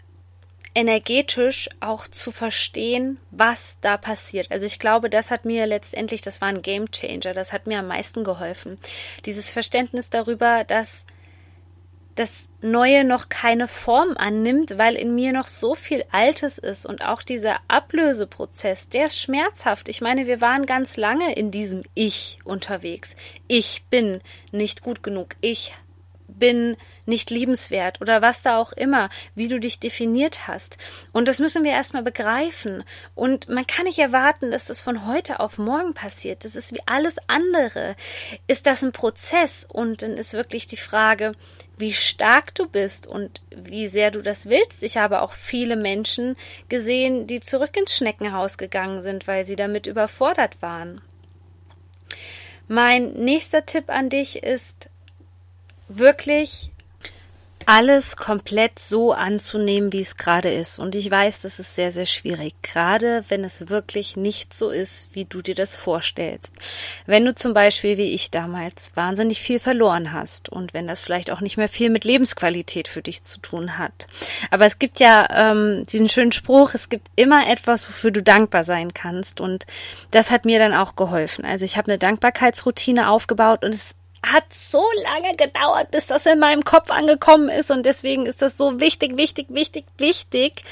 energetisch 0.76 1.70
auch 1.80 2.08
zu 2.08 2.32
verstehen, 2.32 3.18
was 3.32 3.78
da 3.82 3.98
passiert. 3.98 4.52
Also 4.52 4.66
ich 4.66 4.78
glaube, 4.78 5.10
das 5.10 5.32
hat 5.32 5.46
mir 5.46 5.66
letztendlich, 5.66 6.22
das 6.22 6.42
war 6.42 6.50
ein 6.50 6.62
Game 6.62 6.92
Changer, 6.92 7.34
das 7.34 7.54
hat 7.54 7.66
mir 7.66 7.80
am 7.80 7.88
meisten 7.88 8.24
geholfen. 8.24 8.78
Dieses 9.26 9.52
Verständnis 9.52 10.10
darüber, 10.10 10.66
dass 10.66 11.06
das 12.16 12.48
Neue 12.62 13.04
noch 13.04 13.30
keine 13.30 13.68
Form 13.68 14.16
annimmt, 14.18 14.78
weil 14.78 14.96
in 14.96 15.14
mir 15.14 15.34
noch 15.34 15.48
so 15.48 15.76
viel 15.76 16.04
Altes 16.12 16.58
ist 16.58 16.86
und 16.86 17.06
auch 17.06 17.22
dieser 17.22 17.58
Ablöseprozess, 17.68 18.90
der 18.90 19.08
ist 19.08 19.20
schmerzhaft. 19.20 19.88
Ich 19.90 20.02
meine, 20.02 20.26
wir 20.26 20.42
waren 20.42 20.66
ganz 20.66 20.98
lange 20.98 21.36
in 21.36 21.52
diesem 21.52 21.84
Ich 21.94 22.40
unterwegs. 22.44 23.16
Ich 23.48 23.84
bin 23.90 24.22
nicht 24.52 24.82
gut 24.82 25.04
genug. 25.04 25.36
Ich 25.42 25.74
bin 26.28 26.78
nicht 27.06 27.30
liebenswert 27.30 28.02
oder 28.02 28.22
was 28.22 28.42
da 28.42 28.58
auch 28.58 28.72
immer, 28.74 29.10
wie 29.36 29.48
du 29.48 29.60
dich 29.60 29.80
definiert 29.80 30.48
hast. 30.48 30.78
Und 31.12 31.28
das 31.28 31.40
müssen 31.40 31.64
wir 31.64 31.72
erstmal 31.72 32.04
begreifen. 32.04 32.84
Und 33.14 33.50
man 33.50 33.68
kann 33.68 33.86
nicht 33.86 34.00
erwarten, 34.00 34.52
dass 34.52 34.66
das 34.66 34.82
von 34.82 35.08
heute 35.08 35.40
auf 35.40 35.58
morgen 35.58 35.94
passiert. 35.94 36.46
Das 36.46 36.56
ist 36.56 36.74
wie 36.74 36.82
alles 36.86 37.16
andere. 37.28 37.96
Ist 38.48 38.66
das 38.66 38.84
ein 38.84 38.92
Prozess? 38.92 39.68
Und 39.72 40.02
dann 40.02 40.18
ist 40.18 40.34
wirklich 40.34 40.68
die 40.68 40.78
Frage, 40.78 41.34
wie 41.78 41.94
stark 41.94 42.56
du 42.56 42.68
bist 42.68 43.06
und 43.06 43.42
wie 43.56 43.88
sehr 43.88 44.12
du 44.12 44.22
das 44.22 44.48
willst. 44.48 44.84
Ich 44.84 44.98
habe 44.98 45.22
auch 45.22 45.34
viele 45.34 45.76
Menschen 45.76 46.36
gesehen, 46.70 47.28
die 47.28 47.42
zurück 47.42 47.78
ins 47.78 47.96
Schneckenhaus 47.96 48.58
gegangen 48.58 49.02
sind, 49.02 49.28
weil 49.28 49.46
sie 49.46 49.56
damit 49.56 49.88
überfordert 49.88 50.62
waren. 50.62 51.02
Mein 52.68 53.14
nächster 53.14 53.66
Tipp 53.66 53.90
an 53.90 54.10
dich 54.10 54.42
ist 54.42 54.90
wirklich 55.88 56.72
alles 57.66 58.16
komplett 58.16 58.80
so 58.80 59.12
anzunehmen, 59.12 59.92
wie 59.92 60.02
es 60.02 60.18
gerade 60.18 60.52
ist. 60.52 60.78
Und 60.78 60.96
ich 60.96 61.10
weiß, 61.10 61.42
das 61.42 61.60
ist 61.60 61.76
sehr, 61.76 61.92
sehr 61.92 62.06
schwierig, 62.06 62.54
gerade 62.62 63.24
wenn 63.30 63.44
es 63.44 63.70
wirklich 63.70 64.16
nicht 64.16 64.54
so 64.54 64.70
ist, 64.70 65.10
wie 65.14 65.26
du 65.26 65.42
dir 65.42 65.56
das 65.56 65.76
vorstellst. 65.76 66.54
Wenn 67.06 67.26
du 67.26 67.34
zum 67.34 67.54
Beispiel, 67.54 67.98
wie 67.98 68.14
ich 68.14 68.32
damals, 68.32 68.92
wahnsinnig 68.96 69.42
viel 69.42 69.60
verloren 69.60 70.12
hast 70.12 70.50
und 70.50 70.74
wenn 70.74 70.88
das 70.88 71.02
vielleicht 71.02 71.32
auch 71.32 71.42
nicht 71.42 71.58
mehr 71.58 71.70
viel 71.70 71.90
mit 71.90 72.06
Lebensqualität 72.06 72.88
für 72.88 73.02
dich 73.02 73.24
zu 73.24 73.40
tun 73.40 73.78
hat. 73.78 74.08
Aber 74.52 74.66
es 74.66 74.78
gibt 74.78 75.00
ja 75.00 75.28
ähm, 75.32 75.86
diesen 75.88 76.10
schönen 76.10 76.32
Spruch, 76.32 76.74
es 76.76 76.90
gibt 76.90 77.08
immer 77.16 77.48
etwas, 77.48 77.88
wofür 77.88 78.12
du 78.12 78.22
dankbar 78.22 78.64
sein 78.64 78.94
kannst. 78.94 79.42
Und 79.42 79.66
das 80.12 80.30
hat 80.30 80.46
mir 80.46 80.60
dann 80.60 80.74
auch 80.74 80.96
geholfen. 80.96 81.46
Also 81.46 81.66
ich 81.66 81.78
habe 81.78 81.92
eine 81.92 81.98
Dankbarkeitsroutine 81.98 83.10
aufgebaut 83.10 83.66
und 83.66 83.74
es 83.74 83.96
hat 84.32 84.54
so 84.54 84.84
lange 85.04 85.36
gedauert, 85.36 85.92
bis 85.92 86.06
das 86.08 86.26
in 86.26 86.40
meinem 86.40 86.64
Kopf 86.64 86.92
angekommen 86.92 87.50
ist 87.50 87.72
und 87.72 87.86
deswegen 87.86 88.26
ist 88.26 88.42
das 88.42 88.58
so 88.58 88.80
wichtig, 88.80 89.18
wichtig, 89.18 89.48
wichtig, 89.50 89.86
wichtig, 89.98 90.64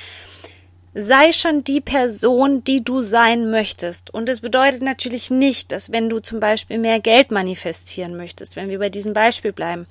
sei 0.93 1.31
schon 1.31 1.63
die 1.63 1.81
Person, 1.81 2.63
die 2.63 2.83
du 2.83 3.01
sein 3.01 3.49
möchtest. 3.49 4.13
Und 4.13 4.29
es 4.29 4.41
bedeutet 4.41 4.81
natürlich 4.81 5.31
nicht, 5.31 5.71
dass 5.71 5.91
wenn 5.91 6.09
du 6.09 6.19
zum 6.19 6.39
Beispiel 6.39 6.77
mehr 6.77 6.99
Geld 6.99 7.31
manifestieren 7.31 8.15
möchtest, 8.15 8.55
wenn 8.55 8.69
wir 8.69 8.79
bei 8.79 8.89
diesem 8.89 9.13
Beispiel 9.13 9.53
bleiben, 9.53 9.87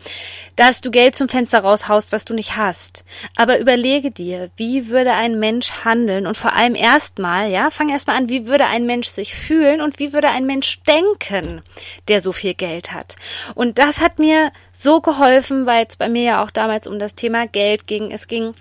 dass 0.56 0.80
du 0.80 0.90
Geld 0.90 1.14
zum 1.14 1.28
Fenster 1.28 1.60
raushaust, 1.60 2.12
was 2.12 2.24
du 2.24 2.34
nicht 2.34 2.56
hast. 2.56 3.04
Aber 3.36 3.58
überlege 3.58 4.10
dir, 4.10 4.50
wie 4.56 4.88
würde 4.88 5.12
ein 5.12 5.38
Mensch 5.38 5.84
handeln 5.84 6.26
und 6.26 6.36
vor 6.36 6.54
allem 6.54 6.74
erstmal, 6.74 7.50
ja, 7.50 7.70
fang 7.70 7.88
erstmal 7.88 8.16
an, 8.16 8.28
wie 8.28 8.46
würde 8.46 8.66
ein 8.66 8.86
Mensch 8.86 9.08
sich 9.08 9.34
fühlen 9.34 9.80
und 9.80 9.98
wie 9.98 10.12
würde 10.12 10.28
ein 10.28 10.46
Mensch 10.46 10.80
denken, 10.82 11.62
der 12.08 12.20
so 12.20 12.32
viel 12.32 12.54
Geld 12.54 12.92
hat. 12.92 13.16
Und 13.54 13.78
das 13.78 14.00
hat 14.00 14.18
mir 14.18 14.52
so 14.72 15.00
geholfen, 15.00 15.66
weil 15.66 15.86
es 15.88 15.96
bei 15.96 16.08
mir 16.08 16.22
ja 16.22 16.42
auch 16.42 16.50
damals 16.50 16.86
um 16.86 16.98
das 16.98 17.14
Thema 17.14 17.46
Geld 17.46 17.86
ging. 17.86 18.10
Es 18.10 18.28
ging 18.28 18.54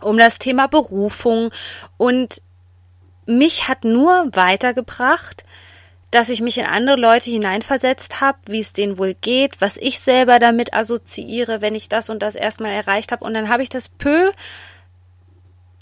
um 0.00 0.18
das 0.18 0.38
Thema 0.38 0.66
Berufung 0.66 1.50
und 1.96 2.42
mich 3.26 3.66
hat 3.66 3.84
nur 3.84 4.30
weitergebracht, 4.32 5.44
dass 6.16 6.30
ich 6.30 6.40
mich 6.40 6.56
in 6.56 6.64
andere 6.64 6.96
Leute 6.96 7.28
hineinversetzt 7.28 8.22
habe, 8.22 8.38
wie 8.46 8.60
es 8.60 8.72
denen 8.72 8.96
wohl 8.96 9.12
geht, 9.12 9.60
was 9.60 9.76
ich 9.76 10.00
selber 10.00 10.38
damit 10.38 10.72
assoziiere, 10.72 11.60
wenn 11.60 11.74
ich 11.74 11.90
das 11.90 12.08
und 12.08 12.22
das 12.22 12.34
erstmal 12.34 12.72
erreicht 12.72 13.12
habe. 13.12 13.22
Und 13.22 13.34
dann 13.34 13.50
habe 13.50 13.62
ich 13.62 13.68
das 13.68 13.90
peu 13.90 14.32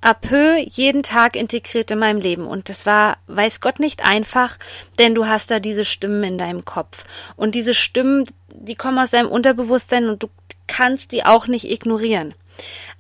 à 0.03 0.13
peu 0.13 0.59
jeden 0.59 1.05
Tag 1.05 1.37
integriert 1.37 1.93
in 1.93 2.01
meinem 2.01 2.19
Leben. 2.19 2.49
Und 2.49 2.69
das 2.69 2.85
war, 2.85 3.19
weiß 3.29 3.61
Gott, 3.61 3.79
nicht 3.79 4.05
einfach, 4.05 4.59
denn 4.99 5.15
du 5.15 5.29
hast 5.29 5.53
da 5.53 5.61
diese 5.61 5.85
Stimmen 5.85 6.25
in 6.25 6.37
deinem 6.37 6.65
Kopf. 6.65 7.05
Und 7.37 7.55
diese 7.55 7.73
Stimmen, 7.73 8.25
die 8.49 8.75
kommen 8.75 8.99
aus 8.99 9.13
deinem 9.13 9.31
Unterbewusstsein 9.31 10.09
und 10.09 10.25
du 10.25 10.31
kannst 10.67 11.13
die 11.13 11.25
auch 11.25 11.47
nicht 11.47 11.71
ignorieren. 11.71 12.35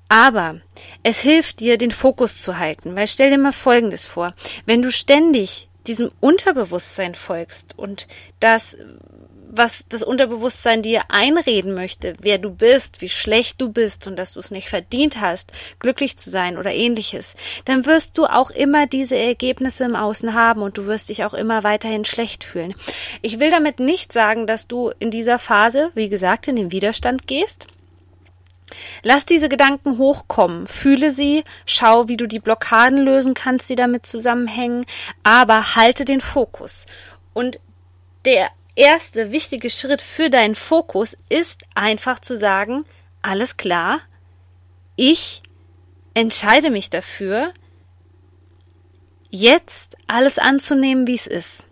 Aber 0.08 0.60
es 1.02 1.18
hilft 1.18 1.58
dir, 1.58 1.78
den 1.78 1.90
Fokus 1.90 2.40
zu 2.40 2.60
halten, 2.60 2.94
weil 2.94 3.08
stell 3.08 3.30
dir 3.30 3.38
mal 3.38 3.50
Folgendes 3.50 4.06
vor. 4.06 4.34
Wenn 4.66 4.82
du 4.82 4.92
ständig 4.92 5.68
diesem 5.86 6.10
Unterbewusstsein 6.20 7.14
folgst 7.14 7.78
und 7.78 8.06
das, 8.40 8.76
was 9.56 9.84
das 9.88 10.02
Unterbewusstsein 10.02 10.82
dir 10.82 11.02
einreden 11.08 11.74
möchte, 11.74 12.16
wer 12.20 12.38
du 12.38 12.50
bist, 12.50 13.00
wie 13.00 13.08
schlecht 13.08 13.60
du 13.60 13.70
bist 13.70 14.06
und 14.06 14.16
dass 14.16 14.32
du 14.32 14.40
es 14.40 14.50
nicht 14.50 14.68
verdient 14.68 15.20
hast, 15.20 15.52
glücklich 15.78 16.16
zu 16.16 16.30
sein 16.30 16.58
oder 16.58 16.72
ähnliches, 16.72 17.36
dann 17.64 17.86
wirst 17.86 18.18
du 18.18 18.24
auch 18.24 18.50
immer 18.50 18.86
diese 18.86 19.16
Ergebnisse 19.16 19.84
im 19.84 19.94
Außen 19.96 20.34
haben 20.34 20.62
und 20.62 20.76
du 20.76 20.86
wirst 20.86 21.08
dich 21.08 21.24
auch 21.24 21.34
immer 21.34 21.62
weiterhin 21.62 22.04
schlecht 22.04 22.42
fühlen. 22.42 22.74
Ich 23.22 23.38
will 23.38 23.50
damit 23.50 23.78
nicht 23.78 24.12
sagen, 24.12 24.46
dass 24.46 24.66
du 24.66 24.92
in 24.98 25.10
dieser 25.10 25.38
Phase, 25.38 25.90
wie 25.94 26.08
gesagt, 26.08 26.48
in 26.48 26.56
den 26.56 26.72
Widerstand 26.72 27.26
gehst. 27.26 27.68
Lass 29.02 29.26
diese 29.26 29.48
Gedanken 29.48 29.98
hochkommen, 29.98 30.66
fühle 30.66 31.12
sie, 31.12 31.44
schau, 31.66 32.08
wie 32.08 32.16
du 32.16 32.26
die 32.26 32.38
Blockaden 32.38 32.98
lösen 32.98 33.34
kannst, 33.34 33.68
die 33.68 33.76
damit 33.76 34.06
zusammenhängen, 34.06 34.86
aber 35.22 35.76
halte 35.76 36.04
den 36.04 36.20
Fokus. 36.20 36.86
Und 37.34 37.60
der 38.24 38.48
erste 38.74 39.32
wichtige 39.32 39.70
Schritt 39.70 40.02
für 40.02 40.30
deinen 40.30 40.54
Fokus 40.54 41.16
ist 41.28 41.62
einfach 41.74 42.20
zu 42.20 42.36
sagen, 42.36 42.84
alles 43.22 43.56
klar, 43.56 44.00
ich 44.96 45.42
entscheide 46.14 46.70
mich 46.70 46.90
dafür, 46.90 47.52
jetzt 49.30 49.96
alles 50.06 50.38
anzunehmen, 50.38 51.06
wie 51.06 51.16
es 51.16 51.26
ist. 51.26 51.66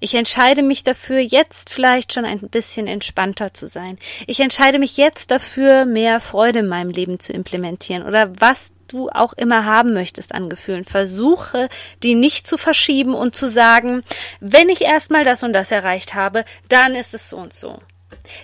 Ich 0.00 0.14
entscheide 0.14 0.62
mich 0.62 0.84
dafür, 0.84 1.18
jetzt 1.18 1.70
vielleicht 1.70 2.12
schon 2.12 2.24
ein 2.24 2.40
bisschen 2.40 2.86
entspannter 2.86 3.54
zu 3.54 3.66
sein. 3.66 3.98
Ich 4.26 4.40
entscheide 4.40 4.78
mich 4.78 4.96
jetzt 4.96 5.30
dafür, 5.30 5.84
mehr 5.84 6.20
Freude 6.20 6.60
in 6.60 6.68
meinem 6.68 6.90
Leben 6.90 7.20
zu 7.20 7.32
implementieren 7.32 8.06
oder 8.06 8.32
was 8.40 8.72
du 8.88 9.08
auch 9.08 9.32
immer 9.32 9.64
haben 9.64 9.94
möchtest 9.94 10.34
an 10.34 10.50
Gefühlen. 10.50 10.84
Versuche, 10.84 11.68
die 12.02 12.14
nicht 12.14 12.46
zu 12.46 12.58
verschieben 12.58 13.14
und 13.14 13.34
zu 13.34 13.48
sagen, 13.48 14.02
wenn 14.40 14.68
ich 14.68 14.82
erstmal 14.82 15.24
das 15.24 15.42
und 15.42 15.52
das 15.52 15.70
erreicht 15.70 16.14
habe, 16.14 16.44
dann 16.68 16.94
ist 16.94 17.14
es 17.14 17.30
so 17.30 17.38
und 17.38 17.54
so. 17.54 17.78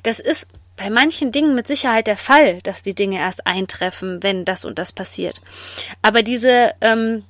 Das 0.03 0.19
ist 0.19 0.49
bei 0.77 0.91
manchen 0.91 1.33
Dingen 1.33 1.55
mit 1.55 1.67
Sicherheit 1.67 2.07
der 2.07 2.17
Fall, 2.17 2.61
dass 2.63 2.83
die 2.83 2.95
Dinge 2.95 3.19
erst 3.19 3.47
eintreffen, 3.47 4.23
wenn 4.23 4.45
das 4.45 4.65
und 4.65 4.79
das 4.79 4.93
passiert. 4.93 5.41
Aber 6.03 6.23
diese 6.23 6.73
ähm, 6.81 7.25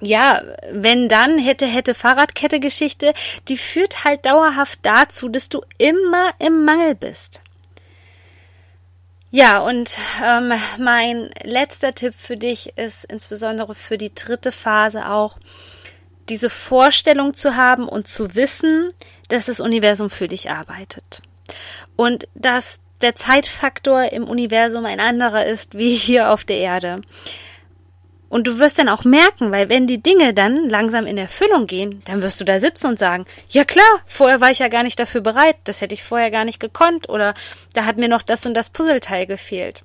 ja, 0.00 0.42
wenn 0.72 1.08
dann 1.08 1.38
hätte, 1.38 1.66
hätte 1.66 1.94
Fahrradkette-Geschichte, 1.94 3.14
die 3.48 3.56
führt 3.56 4.04
halt 4.04 4.26
dauerhaft 4.26 4.80
dazu, 4.82 5.28
dass 5.28 5.48
du 5.48 5.62
immer 5.78 6.32
im 6.38 6.64
Mangel 6.64 6.94
bist. 6.94 7.42
Ja, 9.30 9.58
und 9.58 9.98
ähm, 10.24 10.52
mein 10.78 11.30
letzter 11.42 11.92
Tipp 11.92 12.14
für 12.16 12.36
dich 12.36 12.78
ist 12.78 13.04
insbesondere 13.04 13.74
für 13.74 13.98
die 13.98 14.14
dritte 14.14 14.52
Phase 14.52 15.08
auch, 15.10 15.38
diese 16.28 16.48
Vorstellung 16.48 17.34
zu 17.34 17.56
haben 17.56 17.88
und 17.88 18.08
zu 18.08 18.34
wissen, 18.34 18.92
dass 19.28 19.46
das 19.46 19.60
Universum 19.60 20.08
für 20.08 20.28
dich 20.28 20.50
arbeitet. 20.50 21.20
Und 21.96 22.28
dass 22.34 22.78
der 23.00 23.16
Zeitfaktor 23.16 24.12
im 24.12 24.24
Universum 24.24 24.86
ein 24.86 25.00
anderer 25.00 25.44
ist 25.44 25.76
wie 25.76 25.96
hier 25.96 26.30
auf 26.30 26.44
der 26.44 26.58
Erde. 26.58 27.02
Und 28.34 28.48
du 28.48 28.58
wirst 28.58 28.80
dann 28.80 28.88
auch 28.88 29.04
merken, 29.04 29.52
weil 29.52 29.68
wenn 29.68 29.86
die 29.86 30.02
Dinge 30.02 30.34
dann 30.34 30.68
langsam 30.68 31.06
in 31.06 31.16
Erfüllung 31.16 31.68
gehen, 31.68 32.02
dann 32.06 32.20
wirst 32.20 32.40
du 32.40 32.44
da 32.44 32.58
sitzen 32.58 32.88
und 32.88 32.98
sagen, 32.98 33.26
ja 33.48 33.64
klar, 33.64 34.00
vorher 34.06 34.40
war 34.40 34.50
ich 34.50 34.58
ja 34.58 34.66
gar 34.66 34.82
nicht 34.82 34.98
dafür 34.98 35.20
bereit, 35.20 35.54
das 35.62 35.80
hätte 35.80 35.94
ich 35.94 36.02
vorher 36.02 36.32
gar 36.32 36.44
nicht 36.44 36.58
gekonnt 36.58 37.08
oder 37.08 37.34
da 37.74 37.84
hat 37.84 37.96
mir 37.96 38.08
noch 38.08 38.22
das 38.22 38.44
und 38.44 38.54
das 38.54 38.70
Puzzleteil 38.70 39.28
gefehlt. 39.28 39.84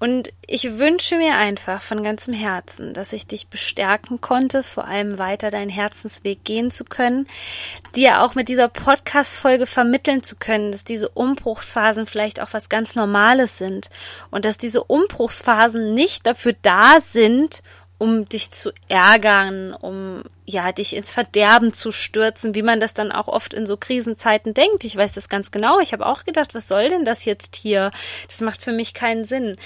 Und 0.00 0.32
ich 0.46 0.78
wünsche 0.78 1.16
mir 1.16 1.36
einfach 1.36 1.80
von 1.80 2.02
ganzem 2.02 2.34
Herzen, 2.34 2.92
dass 2.94 3.12
ich 3.12 3.26
dich 3.26 3.46
bestärken 3.48 4.20
konnte, 4.20 4.62
vor 4.62 4.86
allem 4.86 5.18
weiter 5.18 5.50
deinen 5.50 5.70
Herzensweg 5.70 6.44
gehen 6.44 6.70
zu 6.70 6.84
können, 6.84 7.26
dir 7.94 8.22
auch 8.22 8.34
mit 8.34 8.48
dieser 8.48 8.68
Podcast-Folge 8.68 9.66
vermitteln 9.66 10.22
zu 10.22 10.36
können, 10.36 10.72
dass 10.72 10.84
diese 10.84 11.08
Umbruchsphasen 11.08 12.06
vielleicht 12.06 12.40
auch 12.40 12.52
was 12.52 12.68
ganz 12.68 12.96
Normales 12.96 13.56
sind 13.56 13.88
und 14.30 14.44
dass 14.44 14.58
diese 14.58 14.82
Umbruchsphasen 14.84 15.94
nicht 15.94 16.26
dafür 16.26 16.54
da 16.60 17.00
sind, 17.00 17.62
um 18.04 18.28
dich 18.28 18.50
zu 18.50 18.70
ärgern, 18.86 19.72
um 19.72 20.24
ja 20.44 20.72
dich 20.72 20.94
ins 20.94 21.10
Verderben 21.10 21.72
zu 21.72 21.90
stürzen, 21.90 22.54
wie 22.54 22.60
man 22.60 22.78
das 22.78 22.92
dann 22.92 23.10
auch 23.10 23.28
oft 23.28 23.54
in 23.54 23.64
so 23.64 23.78
Krisenzeiten 23.78 24.52
denkt. 24.52 24.84
Ich 24.84 24.94
weiß 24.94 25.12
das 25.12 25.30
ganz 25.30 25.50
genau. 25.50 25.80
Ich 25.80 25.94
habe 25.94 26.04
auch 26.04 26.24
gedacht, 26.24 26.54
was 26.54 26.68
soll 26.68 26.90
denn 26.90 27.06
das 27.06 27.24
jetzt 27.24 27.56
hier? 27.56 27.92
Das 28.28 28.42
macht 28.42 28.60
für 28.60 28.72
mich 28.72 28.92
keinen 28.92 29.24
Sinn. 29.24 29.56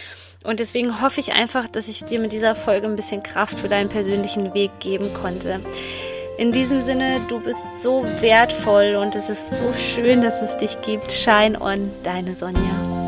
Und 0.44 0.60
deswegen 0.60 1.02
hoffe 1.02 1.18
ich 1.18 1.32
einfach, 1.32 1.66
dass 1.66 1.88
ich 1.88 2.04
dir 2.04 2.20
mit 2.20 2.30
dieser 2.30 2.54
Folge 2.54 2.86
ein 2.86 2.94
bisschen 2.94 3.24
Kraft 3.24 3.58
für 3.58 3.68
deinen 3.68 3.88
persönlichen 3.88 4.54
Weg 4.54 4.70
geben 4.78 5.12
konnte. 5.14 5.60
In 6.38 6.52
diesem 6.52 6.82
Sinne, 6.82 7.20
du 7.26 7.40
bist 7.40 7.82
so 7.82 8.04
wertvoll 8.20 8.94
und 8.94 9.16
es 9.16 9.28
ist 9.28 9.58
so 9.58 9.72
schön, 9.72 10.22
dass 10.22 10.40
es 10.42 10.56
dich 10.58 10.80
gibt. 10.82 11.10
Shine 11.10 11.60
on, 11.60 11.90
deine 12.04 12.36
Sonja. 12.36 13.07